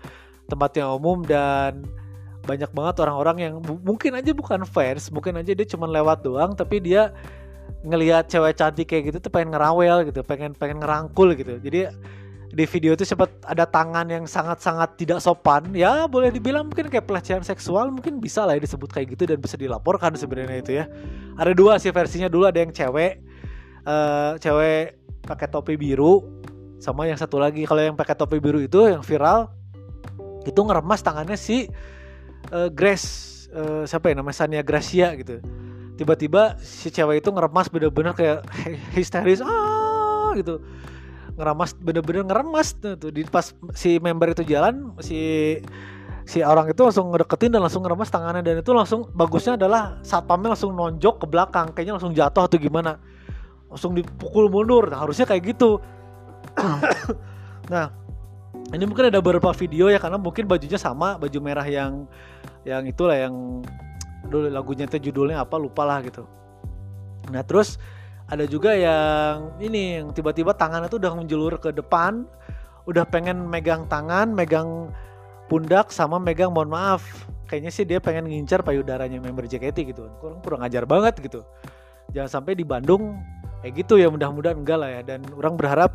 Tempatnya 0.45 0.93
umum 0.93 1.25
dan 1.25 1.85
banyak 2.45 2.69
banget 2.69 2.95
orang-orang 3.01 3.37
yang 3.41 3.53
mungkin 3.81 4.13
aja 4.13 4.29
bukan 4.29 4.69
fans 4.69 5.09
mungkin 5.09 5.33
aja 5.41 5.49
dia 5.57 5.65
cuma 5.65 5.89
lewat 5.89 6.21
doang 6.21 6.53
tapi 6.53 6.77
dia 6.77 7.09
ngelihat 7.81 8.29
cewek 8.29 8.53
cantik 8.53 8.85
kayak 8.85 9.09
gitu 9.09 9.17
tuh 9.17 9.33
pengen 9.33 9.57
ngerawel 9.57 10.05
gitu 10.05 10.21
pengen 10.21 10.53
pengen 10.53 10.77
ngerangkul 10.81 11.33
gitu. 11.33 11.57
Jadi 11.57 11.89
di 12.55 12.63
video 12.63 12.95
itu 12.95 13.03
sempat 13.03 13.35
ada 13.43 13.67
tangan 13.67 14.07
yang 14.07 14.23
sangat-sangat 14.23 14.95
tidak 14.95 15.19
sopan. 15.19 15.75
Ya 15.75 16.07
boleh 16.07 16.31
dibilang 16.31 16.71
mungkin 16.71 16.87
kayak 16.87 17.03
pelecehan 17.03 17.43
seksual 17.43 17.91
mungkin 17.91 18.23
bisa 18.23 18.47
lah 18.47 18.55
ya 18.55 18.63
disebut 18.63 18.95
kayak 18.95 19.11
gitu 19.11 19.27
dan 19.27 19.43
bisa 19.43 19.59
dilaporkan 19.59 20.15
sebenarnya 20.15 20.63
itu 20.63 20.71
ya. 20.79 20.87
Ada 21.35 21.51
dua 21.51 21.75
sih 21.83 21.91
versinya. 21.91 22.31
Dulu 22.31 22.47
ada 22.47 22.63
yang 22.63 22.71
cewek 22.71 23.19
uh, 23.83 24.39
cewek 24.39 25.03
pakai 25.27 25.47
topi 25.51 25.75
biru 25.75 26.23
sama 26.79 27.11
yang 27.11 27.19
satu 27.19 27.43
lagi. 27.43 27.67
Kalau 27.67 27.83
yang 27.83 27.99
pakai 27.99 28.15
topi 28.15 28.39
biru 28.39 28.63
itu 28.63 28.87
yang 28.87 29.03
viral 29.03 29.51
itu 30.47 30.55
ngeremas 30.55 31.03
tangannya 31.03 31.35
si 31.35 31.67
uh, 32.55 32.71
Grace 32.71 33.35
uh, 33.51 33.83
siapa 33.83 34.15
ya 34.15 34.23
namanya 34.23 34.47
Sania 34.47 34.63
Gracia 34.63 35.11
gitu. 35.19 35.43
Tiba-tiba 35.99 36.55
si 36.63 36.87
cewek 36.87 37.19
itu 37.19 37.35
ngeremas 37.35 37.67
bener-bener 37.67 38.15
kayak 38.15 38.47
histeris 38.95 39.43
ah 39.43 40.31
gitu 40.39 40.63
ngeramas 41.35 41.75
bener-bener 41.77 42.23
ngeramas 42.23 42.75
tuh, 42.79 42.95
tuh. 42.95 43.11
Di 43.11 43.27
pas 43.27 43.51
si 43.75 43.99
member 43.99 44.31
itu 44.31 44.43
jalan 44.47 44.95
si 45.03 45.19
si 46.25 46.41
orang 46.41 46.71
itu 46.71 46.81
langsung 46.81 47.13
ngedeketin 47.13 47.53
dan 47.53 47.61
langsung 47.61 47.83
ngeremas 47.83 48.09
tangannya. 48.09 48.41
Dan 48.41 48.63
itu 48.63 48.71
langsung 48.71 49.07
bagusnya 49.11 49.59
adalah 49.59 49.99
satpamnya 50.01 50.55
langsung 50.55 50.73
nonjok 50.73 51.23
ke 51.23 51.25
belakang 51.29 51.71
kayaknya 51.75 51.99
langsung 51.99 52.15
jatuh 52.15 52.47
atau 52.47 52.57
gimana. 52.57 52.97
Langsung 53.69 53.93
dipukul 53.93 54.47
mundur 54.47 54.87
nah, 54.89 55.03
harusnya 55.03 55.27
kayak 55.27 55.55
gitu. 55.55 55.79
Nah 57.65 57.89
ini 58.73 58.85
mungkin 58.85 59.09
ada 59.09 59.17
beberapa 59.21 59.49
video 59.57 59.89
ya 59.89 59.97
karena 59.97 60.21
mungkin 60.21 60.45
bajunya 60.45 60.77
sama 60.77 61.17
baju 61.17 61.37
merah 61.41 61.65
yang 61.65 62.05
yang 62.61 62.85
itulah 62.85 63.17
yang 63.17 63.65
dulu 64.25 64.49
lagunya 64.49 64.89
itu 64.89 65.09
judulnya 65.09 65.41
apa 65.41 65.57
lupa 65.61 65.85
lah 65.85 66.01
gitu. 66.01 66.25
Nah 67.29 67.41
terus 67.45 67.77
ada 68.25 68.45
juga 68.49 68.73
yang 68.73 69.53
ini 69.61 70.01
yang 70.01 70.09
tiba-tiba 70.09 70.57
tangannya 70.57 70.89
tuh 70.89 70.97
udah 70.97 71.13
menjulur 71.13 71.61
ke 71.61 71.69
depan 71.69 72.25
udah 72.89 73.05
pengen 73.05 73.45
megang 73.49 73.85
tangan 73.85 74.33
megang 74.33 74.89
pundak 75.45 75.93
sama 75.93 76.17
megang 76.17 76.49
mohon 76.49 76.73
maaf 76.73 77.05
kayaknya 77.45 77.71
sih 77.71 77.85
dia 77.85 78.01
pengen 78.01 78.25
ngincar 78.25 78.65
payudaranya 78.65 79.21
member 79.21 79.45
JKT 79.45 79.95
gitu. 79.95 80.09
Kurang 80.19 80.41
kurang 80.41 80.61
ajar 80.65 80.83
banget 80.89 81.21
gitu. 81.21 81.45
Jangan 82.11 82.41
sampai 82.41 82.57
di 82.57 82.65
Bandung 82.65 83.21
kayak 83.61 83.85
gitu 83.85 83.97
ya 84.01 84.09
mudah-mudahan 84.09 84.57
enggak 84.57 84.77
lah 84.81 84.89
ya. 84.89 85.01
Dan 85.05 85.25
orang 85.37 85.55
berharap 85.55 85.93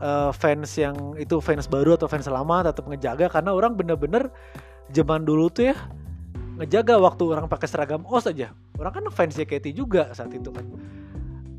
uh, 0.00 0.30
fans 0.36 0.70
yang 0.76 1.16
itu 1.16 1.40
fans 1.40 1.66
baru 1.66 1.96
atau 1.96 2.06
fans 2.06 2.28
lama 2.28 2.68
tetap 2.68 2.84
ngejaga 2.84 3.26
karena 3.32 3.50
orang 3.56 3.72
bener-bener 3.74 4.28
zaman 4.92 5.24
dulu 5.24 5.50
tuh 5.50 5.72
ya 5.72 5.76
ngejaga 6.56 6.96
waktu 6.96 7.22
orang 7.36 7.48
pakai 7.48 7.68
seragam 7.68 8.04
os 8.06 8.28
aja. 8.28 8.52
Orang 8.76 8.92
kan 8.92 9.04
fans 9.12 9.36
JKT 9.36 9.72
juga 9.72 10.12
saat 10.12 10.32
itu 10.32 10.52
kan 10.52 10.64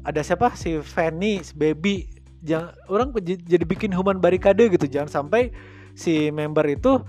ada 0.07 0.23
siapa? 0.23 0.55
Si 0.55 0.79
Fanny, 0.79 1.43
si 1.43 1.51
Baby, 1.51 2.07
jangan 2.39 2.71
orang 2.87 3.11
jadi 3.19 3.65
bikin 3.67 3.91
human 3.91 4.23
barikade 4.23 4.71
gitu, 4.71 4.87
jangan 4.87 5.11
sampai 5.11 5.51
si 5.99 6.31
member 6.31 6.63
itu 6.71 7.03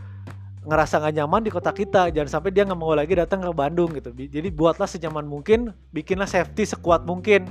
ngerasa 0.66 0.98
nggak 0.98 1.14
nyaman 1.22 1.40
di 1.46 1.50
kota 1.54 1.70
kita. 1.70 2.10
Jangan 2.10 2.28
sampai 2.28 2.50
dia 2.50 2.66
nggak 2.66 2.76
mau 2.76 2.90
lagi 2.92 3.14
datang 3.14 3.40
ke 3.46 3.54
Bandung 3.54 3.94
gitu. 3.94 4.10
Jadi 4.10 4.48
buatlah 4.50 4.90
senyaman 4.90 5.24
mungkin 5.24 5.70
bikinlah 5.94 6.26
safety 6.26 6.66
sekuat 6.66 7.06
mungkin. 7.06 7.46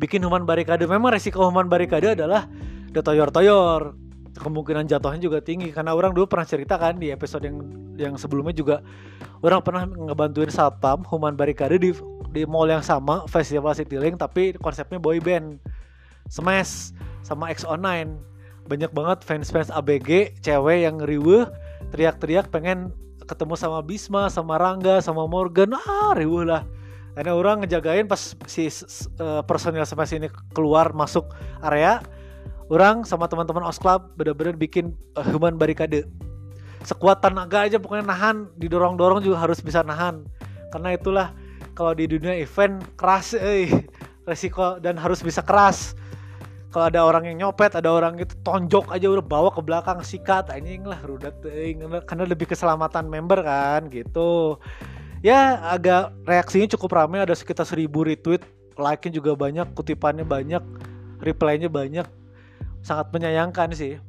Bikin 0.00 0.24
human 0.24 0.48
barikade 0.48 0.88
memang 0.88 1.12
resiko 1.12 1.44
human 1.44 1.68
barikade 1.68 2.16
adalah 2.16 2.48
detoyor-toyor 2.90 3.94
kemungkinan 4.32 4.88
jatuhnya 4.88 5.20
juga 5.20 5.38
tinggi. 5.44 5.70
Karena 5.70 5.92
orang 5.92 6.16
dulu 6.16 6.26
pernah 6.26 6.48
cerita 6.48 6.80
kan 6.80 6.96
di 6.96 7.12
episode 7.12 7.44
yang 7.44 7.60
yang 7.94 8.14
sebelumnya 8.16 8.56
juga 8.56 8.80
orang 9.44 9.60
pernah 9.62 9.84
ngebantuin 9.86 10.48
satpam 10.48 11.04
human 11.06 11.36
barikade 11.36 11.76
di 11.78 11.92
di 12.32 12.48
mall 12.48 12.66
yang 12.66 12.80
sama 12.80 13.28
festival 13.28 13.76
Citylink 13.76 14.16
tapi 14.16 14.56
konsepnya 14.56 14.96
boy 14.96 15.20
band. 15.20 15.60
Smash 16.32 16.96
sama 17.20 17.52
XO9 17.52 17.86
banyak 18.66 18.90
banget 18.94 19.26
fans-fans 19.26 19.68
ABG 19.68 20.40
cewek 20.40 20.86
yang 20.86 20.96
riweh 21.02 21.44
teriak-teriak 21.92 22.48
pengen 22.48 22.94
ketemu 23.26 23.54
sama 23.58 23.84
Bisma 23.84 24.32
sama 24.32 24.56
Rangga 24.56 25.04
sama 25.04 25.28
Morgan. 25.28 25.76
Ah 25.76 26.16
riweh 26.16 26.48
lah. 26.48 26.64
Karena 27.12 27.36
orang 27.36 27.60
ngejagain 27.60 28.08
pas 28.08 28.32
si 28.48 28.72
uh, 29.20 29.44
personil 29.44 29.84
sama 29.84 30.08
sini 30.08 30.32
keluar 30.56 30.96
masuk 30.96 31.28
area. 31.60 32.00
Orang 32.72 33.04
sama 33.04 33.28
teman-teman 33.28 33.68
os 33.68 33.76
club 33.76 34.16
bener-bener 34.16 34.56
bikin 34.56 34.96
uh, 35.12 35.26
human 35.28 35.60
barikade 35.60 36.08
sekuat 36.82 37.22
tenaga 37.22 37.62
aja 37.62 37.78
pokoknya 37.78 38.10
nahan 38.10 38.50
didorong-dorong 38.58 39.22
juga 39.22 39.44
harus 39.44 39.60
bisa 39.60 39.84
nahan. 39.84 40.24
Karena 40.72 40.96
itulah 40.96 41.36
kalau 41.72 41.92
di 41.96 42.04
dunia 42.08 42.36
event 42.36 42.80
keras 42.96 43.32
eh 43.36 43.68
resiko 44.28 44.78
dan 44.78 44.98
harus 45.00 45.20
bisa 45.24 45.42
keras. 45.42 45.96
Kalau 46.72 46.88
ada 46.88 47.04
orang 47.04 47.28
yang 47.28 47.36
nyopet 47.36 47.76
ada 47.76 47.92
orang 47.92 48.16
itu 48.16 48.32
tonjok 48.40 48.88
aja 48.96 49.04
udah 49.04 49.20
bawa 49.20 49.52
ke 49.52 49.60
belakang 49.60 50.00
sikat 50.00 50.48
anjing 50.48 50.88
lah 50.88 50.96
rudat 51.04 51.36
karena 52.08 52.24
lebih 52.24 52.48
keselamatan 52.48 53.12
member 53.12 53.44
kan 53.44 53.92
gitu. 53.92 54.56
Ya 55.20 55.60
agak 55.68 56.16
reaksinya 56.24 56.72
cukup 56.72 56.96
ramai 56.96 57.20
ada 57.20 57.36
sekitar 57.36 57.68
seribu 57.68 58.08
retweet 58.08 58.42
like-nya 58.80 59.20
juga 59.20 59.36
banyak 59.36 59.76
kutipannya 59.76 60.24
banyak 60.24 60.64
reply-nya 61.20 61.68
banyak. 61.68 62.08
Sangat 62.80 63.12
menyayangkan 63.12 63.68
sih. 63.76 64.00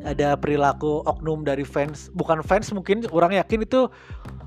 Ada 0.00 0.38
perilaku 0.40 1.04
oknum 1.04 1.44
dari 1.44 1.66
fans 1.66 2.08
bukan 2.16 2.40
fans 2.40 2.72
mungkin 2.72 3.04
orang 3.12 3.36
yakin 3.36 3.68
itu 3.68 3.90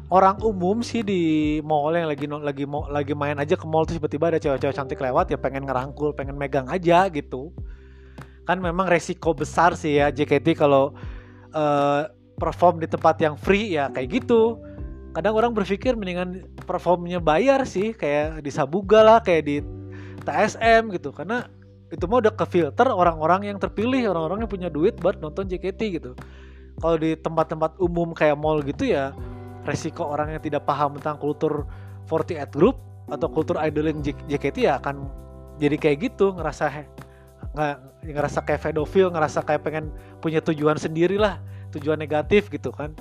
orang 0.10 0.42
umum 0.42 0.82
sih 0.82 1.06
di 1.06 1.22
mall 1.62 1.94
yang 1.94 2.10
lagi 2.10 2.26
lagi 2.26 2.66
lagi 2.66 3.14
main 3.14 3.38
aja 3.38 3.54
ke 3.54 3.66
mall 3.70 3.86
tuh 3.86 4.02
tiba-tiba 4.02 4.34
ada 4.34 4.42
cewek-cewek 4.42 4.76
cantik 4.76 5.00
lewat 5.00 5.30
ya 5.30 5.38
pengen 5.38 5.70
ngerangkul 5.70 6.18
pengen 6.18 6.36
megang 6.36 6.66
aja 6.70 7.06
gitu. 7.14 7.54
Kan 8.50 8.66
memang 8.66 8.90
resiko 8.90 9.38
besar 9.38 9.78
sih 9.78 10.02
ya 10.02 10.10
JKT 10.10 10.58
kalau 10.58 10.98
uh, 11.54 12.10
perform 12.42 12.82
di 12.82 12.90
tempat 12.90 13.22
yang 13.22 13.38
free 13.38 13.78
ya 13.78 13.94
kayak 13.94 14.26
gitu. 14.26 14.58
Kadang 15.14 15.38
orang 15.38 15.54
berpikir 15.54 15.94
mendingan 15.94 16.46
performnya 16.66 17.22
bayar 17.22 17.62
sih 17.70 17.94
kayak 17.94 18.42
di 18.42 18.50
Sabuga 18.50 19.06
lah 19.06 19.20
kayak 19.22 19.44
di 19.46 19.62
TSM 20.26 20.90
gitu. 20.98 21.14
Karena 21.14 21.46
itu 21.94 22.06
mah 22.10 22.22
udah 22.22 22.34
ke 22.34 22.46
filter 22.50 22.90
orang-orang 22.90 23.50
yang 23.50 23.58
terpilih 23.62 24.10
orang-orang 24.14 24.46
yang 24.46 24.50
punya 24.50 24.70
duit 24.74 24.98
buat 24.98 25.22
nonton 25.22 25.46
JKT 25.46 25.82
gitu. 26.02 26.12
Kalau 26.82 26.98
di 26.98 27.14
tempat-tempat 27.14 27.78
umum 27.78 28.18
kayak 28.18 28.40
mall 28.40 28.66
gitu 28.66 28.90
ya 28.90 29.14
resiko 29.68 30.08
orang 30.08 30.36
yang 30.38 30.42
tidak 30.44 30.64
paham 30.64 30.96
tentang 31.00 31.20
kultur 31.20 31.68
48 32.08 32.56
group 32.56 32.80
atau 33.10 33.28
kultur 33.30 33.58
idoling 33.58 34.02
JKT 34.04 34.70
ya 34.70 34.78
akan 34.78 35.10
jadi 35.58 35.76
kayak 35.76 35.98
gitu 36.14 36.34
ngerasa 36.38 36.86
nggak 37.54 37.76
ngerasa 38.06 38.40
kayak 38.46 38.62
pedofil 38.70 39.10
ngerasa 39.10 39.42
kayak 39.42 39.62
pengen 39.66 39.90
punya 40.22 40.40
tujuan 40.40 40.78
sendiri 40.78 41.18
lah 41.18 41.42
tujuan 41.74 41.98
negatif 41.98 42.50
gitu 42.50 42.74
kan. 42.74 42.94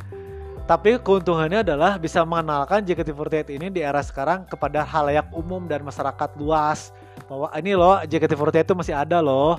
Tapi 0.69 1.01
keuntungannya 1.01 1.65
adalah 1.65 1.97
bisa 1.97 2.21
mengenalkan 2.29 2.85
JKT48 2.85 3.57
ini 3.57 3.73
di 3.73 3.81
era 3.81 4.05
sekarang 4.05 4.45
kepada 4.45 4.85
halayak 4.85 5.33
umum 5.33 5.65
dan 5.65 5.81
masyarakat 5.81 6.37
luas. 6.37 6.93
Bahwa 7.25 7.49
ini 7.57 7.73
loh 7.73 7.97
JKT48 8.05 8.69
itu 8.69 8.75
masih 8.77 8.93
ada 8.93 9.25
loh. 9.25 9.57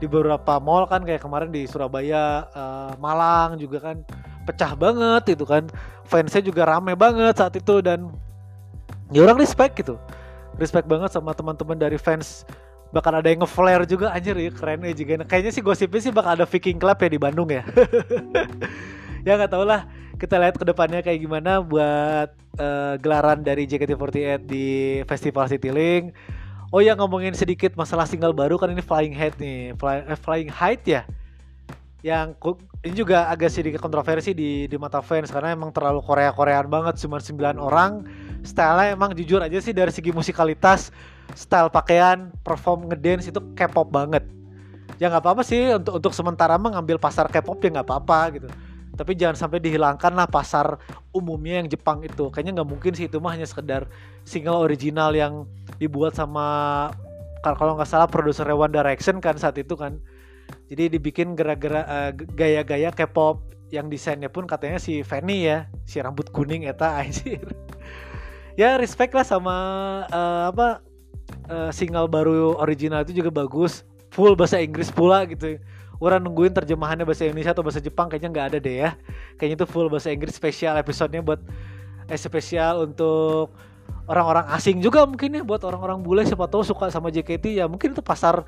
Di 0.00 0.08
beberapa 0.08 0.56
mall 0.56 0.88
kan 0.88 1.04
kayak 1.04 1.20
kemarin 1.20 1.52
di 1.52 1.68
Surabaya, 1.68 2.48
uh, 2.56 2.96
Malang 2.96 3.60
juga 3.60 3.92
kan 3.92 4.00
pecah 4.46 4.72
banget 4.74 5.36
itu 5.38 5.44
kan. 5.44 5.66
Fansnya 6.06 6.42
juga 6.42 6.66
rame 6.66 6.98
banget 6.98 7.38
saat 7.38 7.54
itu 7.54 7.78
dan 7.84 8.10
ya 9.14 9.22
orang 9.24 9.38
respect 9.38 9.78
gitu. 9.78 10.00
Respect 10.58 10.86
banget 10.90 11.14
sama 11.14 11.32
teman-teman 11.32 11.78
dari 11.78 11.96
fans. 11.96 12.44
Bakal 12.90 13.22
ada 13.22 13.28
yang 13.30 13.46
nge-flare 13.46 13.86
juga 13.86 14.10
anjir 14.10 14.34
ya 14.34 14.50
keren 14.50 14.82
ya 14.82 14.94
juga. 14.94 15.22
Kayaknya 15.22 15.52
sih 15.54 15.62
gosipnya 15.62 16.00
sih 16.02 16.10
bakal 16.10 16.34
ada 16.34 16.46
Viking 16.46 16.82
Club 16.82 16.98
ya 16.98 17.08
di 17.08 17.20
Bandung 17.20 17.48
ya. 17.50 17.62
Ya 19.20 19.36
nggak 19.36 19.52
tau 19.52 19.68
lah. 19.68 19.84
Kita 20.16 20.40
lihat 20.40 20.56
ke 20.56 20.64
depannya 20.64 21.04
kayak 21.04 21.20
gimana 21.20 21.60
buat 21.60 22.32
uh, 22.56 22.96
gelaran 22.96 23.44
dari 23.44 23.68
JKT48 23.68 24.40
di 24.48 24.66
Festival 25.04 25.44
Citylink 25.44 26.16
oh 26.70 26.80
ya 26.80 26.94
ngomongin 26.94 27.34
sedikit 27.34 27.74
masalah 27.74 28.06
single 28.06 28.34
baru 28.34 28.56
kan 28.56 28.70
ini 28.70 28.82
Flying 28.82 29.14
Height 29.14 29.36
nih. 29.36 29.74
Fly, 29.76 29.96
eh, 30.06 30.18
Flying 30.18 30.50
Height 30.50 30.82
ya 30.86 31.02
yang 32.00 32.32
ini 32.80 32.96
juga 32.96 33.28
agak 33.28 33.52
sedikit 33.52 33.80
kontroversi 33.80 34.32
di 34.32 34.64
di 34.64 34.76
mata 34.80 35.04
fans 35.04 35.28
karena 35.28 35.52
emang 35.52 35.68
terlalu 35.68 36.00
Korea 36.00 36.32
Koreaan 36.32 36.68
banget 36.72 36.96
cuma 37.00 37.20
9 37.20 37.60
orang. 37.60 38.08
Stylenya 38.40 38.96
emang 38.96 39.12
jujur 39.12 39.44
aja 39.44 39.60
sih 39.60 39.76
dari 39.76 39.92
segi 39.92 40.16
musikalitas 40.16 40.88
style 41.36 41.68
pakaian 41.68 42.32
perform 42.40 42.88
ngedance 42.88 43.28
itu 43.28 43.40
K-pop 43.52 43.92
banget. 43.92 44.24
Ya 44.96 45.12
nggak 45.12 45.28
apa-apa 45.28 45.42
sih 45.44 45.76
untuk 45.76 46.00
untuk 46.00 46.12
sementara 46.16 46.56
mengambil 46.56 46.96
pasar 46.96 47.28
K-pop 47.28 47.60
ya 47.60 47.68
nggak 47.80 47.86
apa-apa 47.86 48.20
gitu. 48.40 48.48
Tapi 48.96 49.12
jangan 49.16 49.36
sampai 49.36 49.60
dihilangkan 49.60 50.12
lah 50.12 50.28
pasar 50.28 50.80
umumnya 51.12 51.60
yang 51.60 51.68
Jepang 51.68 52.00
itu. 52.00 52.32
Kayaknya 52.32 52.60
nggak 52.60 52.68
mungkin 52.68 52.92
sih 52.96 53.12
itu 53.12 53.20
mah 53.20 53.36
hanya 53.36 53.44
sekedar 53.44 53.88
single 54.24 54.56
original 54.56 55.12
yang 55.12 55.44
dibuat 55.76 56.16
sama 56.16 56.88
kalau 57.44 57.76
nggak 57.76 57.88
salah 57.88 58.08
produser 58.08 58.48
One 58.52 58.72
Direction 58.72 59.20
kan 59.20 59.36
saat 59.40 59.56
itu 59.56 59.72
kan 59.76 60.00
jadi 60.70 60.86
dibikin 60.86 61.34
gara-gara 61.34 61.82
uh, 61.82 62.10
gaya-gaya 62.14 62.94
K-pop 62.94 63.50
yang 63.70 63.86
desainnya 63.86 64.26
pun 64.26 64.46
katanya 64.50 64.82
si 64.82 65.02
Fanny 65.06 65.46
ya 65.46 65.70
si 65.86 66.02
rambut 66.02 66.30
kuning 66.30 66.66
eta 66.66 66.94
anjir. 67.02 67.42
Ya 68.58 68.76
respect 68.76 69.14
lah 69.14 69.24
sama 69.24 69.56
uh, 70.10 70.50
apa 70.50 70.82
uh, 71.48 71.70
single 71.70 72.10
baru 72.10 72.58
original 72.58 73.06
itu 73.06 73.22
juga 73.22 73.30
bagus. 73.30 73.86
Full 74.10 74.34
bahasa 74.34 74.58
Inggris 74.58 74.90
pula 74.90 75.22
gitu. 75.26 75.56
Orang 76.02 76.26
nungguin 76.26 76.50
terjemahannya 76.50 77.06
bahasa 77.06 77.28
Indonesia 77.28 77.54
atau 77.54 77.62
bahasa 77.62 77.78
Jepang 77.78 78.10
kayaknya 78.10 78.30
nggak 78.34 78.46
ada 78.54 78.58
deh 78.58 78.76
ya. 78.82 78.90
Kayaknya 79.38 79.56
itu 79.62 79.66
full 79.70 79.86
bahasa 79.86 80.10
Inggris 80.10 80.34
spesial 80.34 80.74
episodenya 80.78 81.22
buat 81.22 81.38
eh, 82.10 82.18
spesial 82.18 82.90
untuk 82.90 83.54
orang-orang 84.10 84.50
asing 84.50 84.82
juga 84.82 85.06
mungkin 85.06 85.30
ya 85.38 85.42
buat 85.46 85.62
orang-orang 85.62 86.02
bule. 86.02 86.26
Siapa 86.26 86.50
tahu 86.50 86.66
suka 86.66 86.90
sama 86.90 87.14
JKT 87.14 87.62
ya 87.62 87.70
mungkin 87.70 87.94
itu 87.94 88.02
pasar 88.02 88.42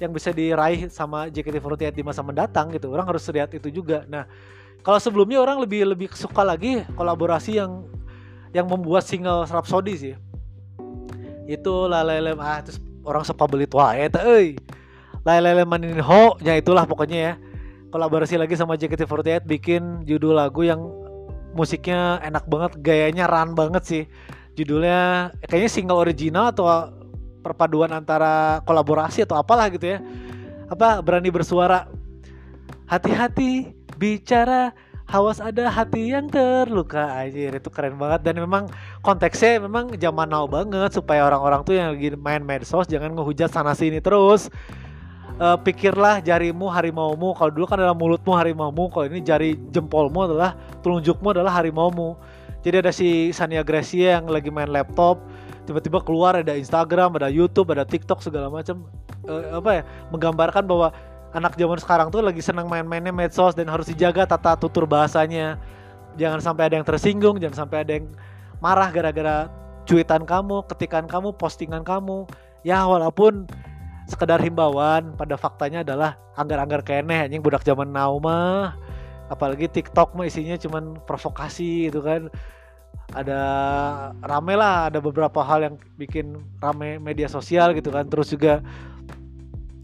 yang 0.00 0.10
bisa 0.16 0.32
diraih 0.32 0.88
sama 0.88 1.28
JKT48 1.28 1.92
di 1.92 2.02
masa 2.02 2.24
mendatang 2.24 2.72
gitu. 2.72 2.88
Orang 2.88 3.04
harus 3.06 3.22
lihat 3.28 3.52
itu 3.52 3.68
juga. 3.68 4.08
Nah, 4.08 4.24
kalau 4.80 4.96
sebelumnya 4.96 5.44
orang 5.44 5.60
lebih 5.60 5.84
lebih 5.84 6.08
suka 6.16 6.40
lagi 6.40 6.80
kolaborasi 6.96 7.60
yang 7.60 7.84
yang 8.56 8.64
membuat 8.66 9.04
single 9.04 9.44
Rhapsody 9.44 9.94
sih. 9.94 10.14
Itu 11.44 11.84
Lalele 11.86 12.32
ah 12.40 12.64
terus 12.64 12.80
orang 13.04 13.22
sepa 13.22 13.44
beli 13.44 13.68
tua 13.68 13.92
ya 13.92 14.08
euy. 14.24 14.56
Lalele 15.20 15.68
Maninho 15.68 16.40
nya 16.40 16.56
itulah 16.56 16.88
pokoknya 16.88 17.18
ya. 17.20 17.32
Kolaborasi 17.92 18.40
lagi 18.40 18.56
sama 18.56 18.78
JKT48 18.80 19.44
bikin 19.44 20.06
judul 20.08 20.38
lagu 20.38 20.62
yang 20.62 20.80
musiknya 21.52 22.22
enak 22.22 22.46
banget, 22.46 22.78
gayanya 22.78 23.26
ran 23.26 23.52
banget 23.52 23.82
sih. 23.82 24.04
Judulnya 24.54 25.34
kayaknya 25.50 25.70
single 25.70 25.98
original 25.98 26.54
atau 26.54 26.70
perpaduan 27.40 27.90
antara 27.90 28.60
kolaborasi 28.68 29.24
atau 29.24 29.40
apalah 29.40 29.66
gitu 29.72 29.96
ya. 29.96 29.98
Apa 30.70 31.00
berani 31.00 31.32
bersuara. 31.32 31.88
Hati-hati 32.86 33.70
bicara 33.98 34.74
hawas 35.10 35.42
ada 35.42 35.66
hati 35.66 36.14
yang 36.14 36.30
terluka. 36.30 37.02
Aja 37.18 37.50
itu 37.50 37.70
keren 37.70 37.98
banget. 37.98 38.20
Dan 38.22 38.38
memang 38.38 38.70
konteksnya 39.02 39.58
memang 39.58 39.90
zaman 39.98 40.30
now 40.30 40.46
banget 40.46 40.94
supaya 40.94 41.26
orang-orang 41.26 41.66
tuh 41.66 41.74
yang 41.74 41.94
lagi 41.94 42.14
main 42.14 42.42
medsos 42.46 42.86
jangan 42.86 43.12
ngehujat 43.18 43.50
sana 43.50 43.74
sini 43.74 43.98
terus. 43.98 44.48
Uh, 45.40 45.56
pikirlah 45.56 46.20
jarimu 46.20 46.68
harimaumu. 46.68 47.32
Kalau 47.32 47.50
dulu 47.50 47.64
kan 47.64 47.80
adalah 47.80 47.96
mulutmu 47.96 48.36
harimaumu. 48.36 48.92
Kalau 48.92 49.08
ini 49.08 49.24
jari 49.24 49.56
jempolmu 49.72 50.28
adalah 50.30 50.54
telunjukmu 50.84 51.32
adalah 51.32 51.50
harimaumu. 51.56 52.14
Jadi 52.60 52.76
ada 52.76 52.92
si 52.92 53.32
Sania 53.32 53.64
Gracia 53.64 54.20
yang 54.20 54.28
lagi 54.28 54.52
main 54.52 54.68
laptop 54.68 55.16
tiba-tiba 55.70 56.02
keluar 56.02 56.34
ada 56.34 56.58
Instagram, 56.58 57.14
ada 57.22 57.30
YouTube, 57.30 57.70
ada 57.70 57.86
TikTok 57.86 58.26
segala 58.26 58.50
macam 58.50 58.90
uh, 59.30 59.62
apa 59.62 59.70
ya 59.70 59.82
menggambarkan 60.10 60.66
bahwa 60.66 60.90
anak 61.30 61.54
zaman 61.54 61.78
sekarang 61.78 62.10
tuh 62.10 62.26
lagi 62.26 62.42
senang 62.42 62.66
main-mainnya 62.66 63.14
medsos 63.14 63.54
dan 63.54 63.70
harus 63.70 63.86
dijaga 63.86 64.26
tata 64.26 64.58
tutur 64.58 64.90
bahasanya. 64.90 65.62
Jangan 66.18 66.42
sampai 66.42 66.66
ada 66.66 66.74
yang 66.74 66.82
tersinggung, 66.82 67.38
jangan 67.38 67.64
sampai 67.64 67.86
ada 67.86 67.92
yang 68.02 68.10
marah 68.58 68.90
gara-gara 68.90 69.46
cuitan 69.86 70.26
kamu, 70.26 70.66
ketikan 70.66 71.06
kamu, 71.06 71.30
postingan 71.38 71.86
kamu. 71.86 72.26
Ya 72.66 72.82
walaupun 72.82 73.46
sekedar 74.10 74.42
himbauan 74.42 75.14
pada 75.14 75.38
faktanya 75.38 75.86
adalah 75.86 76.18
anggar-anggar 76.34 76.82
keneh 76.82 77.30
anjing 77.30 77.38
budak 77.38 77.62
zaman 77.62 77.94
now 77.94 78.18
mah 78.18 78.74
apalagi 79.30 79.70
TikTok 79.70 80.18
mah 80.18 80.26
isinya 80.26 80.58
cuman 80.58 80.98
provokasi 81.06 81.86
gitu 81.86 82.02
kan 82.02 82.26
ada 83.10 83.40
rame 84.22 84.54
lah 84.54 84.86
ada 84.92 85.02
beberapa 85.02 85.42
hal 85.42 85.66
yang 85.66 85.76
bikin 85.98 86.38
rame 86.62 87.02
media 87.02 87.26
sosial 87.26 87.74
gitu 87.74 87.90
kan. 87.90 88.06
Terus 88.06 88.30
juga 88.30 88.62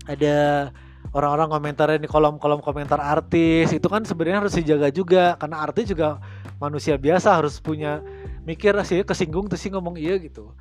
ada 0.07 0.71
orang-orang 1.11 1.49
komentarin 1.51 2.01
di 2.03 2.09
kolom-kolom 2.11 2.63
komentar 2.63 2.99
artis. 3.03 3.75
Itu 3.75 3.91
kan 3.91 4.07
sebenarnya 4.07 4.47
harus 4.47 4.55
dijaga 4.55 4.89
juga 4.95 5.35
karena 5.41 5.63
artis 5.63 5.91
juga 5.91 6.23
manusia 6.63 6.95
biasa 6.97 7.37
harus 7.37 7.59
punya 7.59 8.01
mikir 8.47 8.73
sih 8.87 9.03
kesinggung 9.03 9.51
tuh 9.51 9.59
sih 9.59 9.75
ngomong 9.75 9.99
iya 9.99 10.17
gitu. 10.23 10.55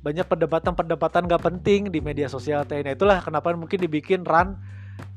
Banyak 0.00 0.28
perdebatan-perdebatan 0.28 1.28
gak 1.28 1.44
penting 1.44 1.92
di 1.92 2.00
media 2.00 2.28
sosial 2.28 2.64
teh 2.64 2.80
nah 2.80 2.96
itulah 2.96 3.20
kenapa 3.20 3.52
mungkin 3.52 3.80
dibikin 3.80 4.24
run 4.24 4.56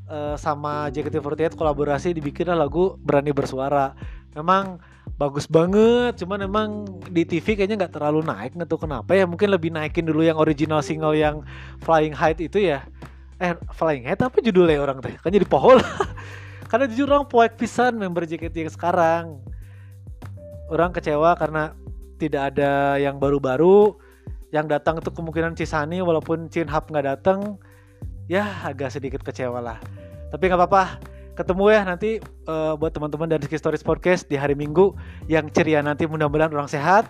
uh, 0.07 0.35
sama 0.35 0.91
JKT48 0.91 1.55
kolaborasi 1.55 2.15
dibikin 2.15 2.51
lagu 2.51 2.95
berani 2.99 3.31
bersuara. 3.31 3.95
Memang 4.33 4.79
bagus 5.13 5.45
banget 5.45 6.25
cuman 6.25 6.39
emang 6.41 6.69
di 7.13 7.21
TV 7.21 7.53
kayaknya 7.53 7.85
nggak 7.85 7.93
terlalu 8.01 8.25
naik 8.25 8.57
nggak 8.57 8.65
tahu 8.65 8.89
kenapa 8.89 9.13
ya 9.13 9.29
mungkin 9.29 9.53
lebih 9.53 9.69
naikin 9.69 10.09
dulu 10.09 10.25
yang 10.25 10.41
original 10.41 10.81
single 10.81 11.13
yang 11.13 11.45
Flying 11.85 12.15
High 12.15 12.39
itu 12.41 12.57
ya. 12.57 12.81
Eh 13.37 13.53
Flying 13.77 14.09
High 14.09 14.17
apa 14.17 14.41
judulnya 14.41 14.81
orang 14.81 14.99
teh? 15.05 15.13
Kan 15.21 15.29
jadi 15.29 15.45
pohon 15.45 15.77
karena 16.69 16.89
jujur 16.89 17.05
orang 17.13 17.29
poek 17.29 17.53
pisan 17.61 18.01
member 18.01 18.25
JKT 18.25 18.67
yang 18.67 18.73
sekarang. 18.73 19.25
Orang 20.73 20.89
kecewa 20.89 21.37
karena 21.37 21.77
tidak 22.17 22.55
ada 22.55 22.97
yang 22.97 23.21
baru-baru 23.21 23.93
yang 24.49 24.65
datang 24.65 24.97
itu 24.97 25.13
kemungkinan 25.13 25.53
Cisani 25.53 26.01
walaupun 26.01 26.49
Chin 26.49 26.65
Hap 26.65 26.89
nggak 26.89 27.05
datang 27.05 27.61
ya 28.25 28.65
agak 28.65 28.89
sedikit 28.89 29.21
kecewa 29.21 29.61
lah. 29.61 29.77
Tapi 30.33 30.49
nggak 30.49 30.57
apa-apa 30.57 31.12
ketemu 31.33 31.73
ya 31.73 31.81
nanti 31.81 32.21
uh, 32.45 32.77
buat 32.77 32.93
teman-teman 32.93 33.25
dari 33.25 33.45
Stories 33.49 33.81
Podcast 33.81 34.29
di 34.29 34.37
hari 34.37 34.53
Minggu 34.53 34.93
yang 35.25 35.49
ceria 35.49 35.81
nanti 35.81 36.05
mudah-mudahan 36.05 36.53
orang 36.53 36.69
sehat. 36.69 37.09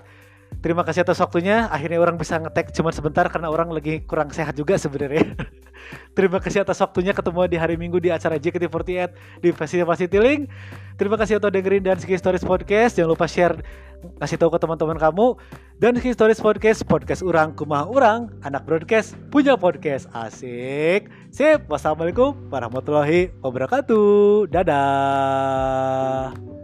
Terima 0.60 0.86
kasih 0.86 1.08
atas 1.08 1.18
waktunya. 1.24 1.66
Akhirnya 1.72 1.98
orang 1.98 2.20
bisa 2.20 2.38
ngetek 2.38 2.76
cuma 2.76 2.94
sebentar 2.94 3.26
karena 3.32 3.50
orang 3.50 3.72
lagi 3.72 4.04
kurang 4.06 4.30
sehat 4.30 4.54
juga 4.54 4.78
sebenarnya. 4.78 5.32
Terima 6.18 6.40
kasih 6.40 6.64
atas 6.64 6.80
waktunya 6.80 7.12
ketemu 7.12 7.50
di 7.50 7.58
hari 7.58 7.76
Minggu 7.76 7.98
di 7.98 8.14
acara 8.14 8.38
JKT48 8.38 9.10
di 9.42 9.50
Festival 9.52 9.98
Citylink. 9.98 10.48
Terima 10.96 11.18
kasih 11.18 11.42
untuk 11.42 11.52
dengerin 11.52 11.84
dan 11.84 11.98
Ski 11.98 12.16
Stories 12.16 12.46
Podcast. 12.46 12.96
Jangan 12.96 13.12
lupa 13.12 13.26
share 13.26 13.58
kasih 14.20 14.36
tahu 14.36 14.52
ke 14.52 14.60
teman-teman 14.60 15.00
kamu 15.00 15.40
dan 15.80 15.96
Ski 15.96 16.12
Stories 16.12 16.44
Podcast 16.44 16.84
podcast 16.84 17.24
orang 17.24 17.56
kumah 17.56 17.88
orang 17.88 18.28
anak 18.44 18.68
broadcast 18.68 19.16
punya 19.32 19.56
podcast 19.56 20.12
asik 20.12 21.08
sip 21.32 21.64
wassalamualaikum 21.72 22.36
warahmatullahi 22.52 23.32
wabarakatuh 23.40 24.52
dadah 24.52 26.63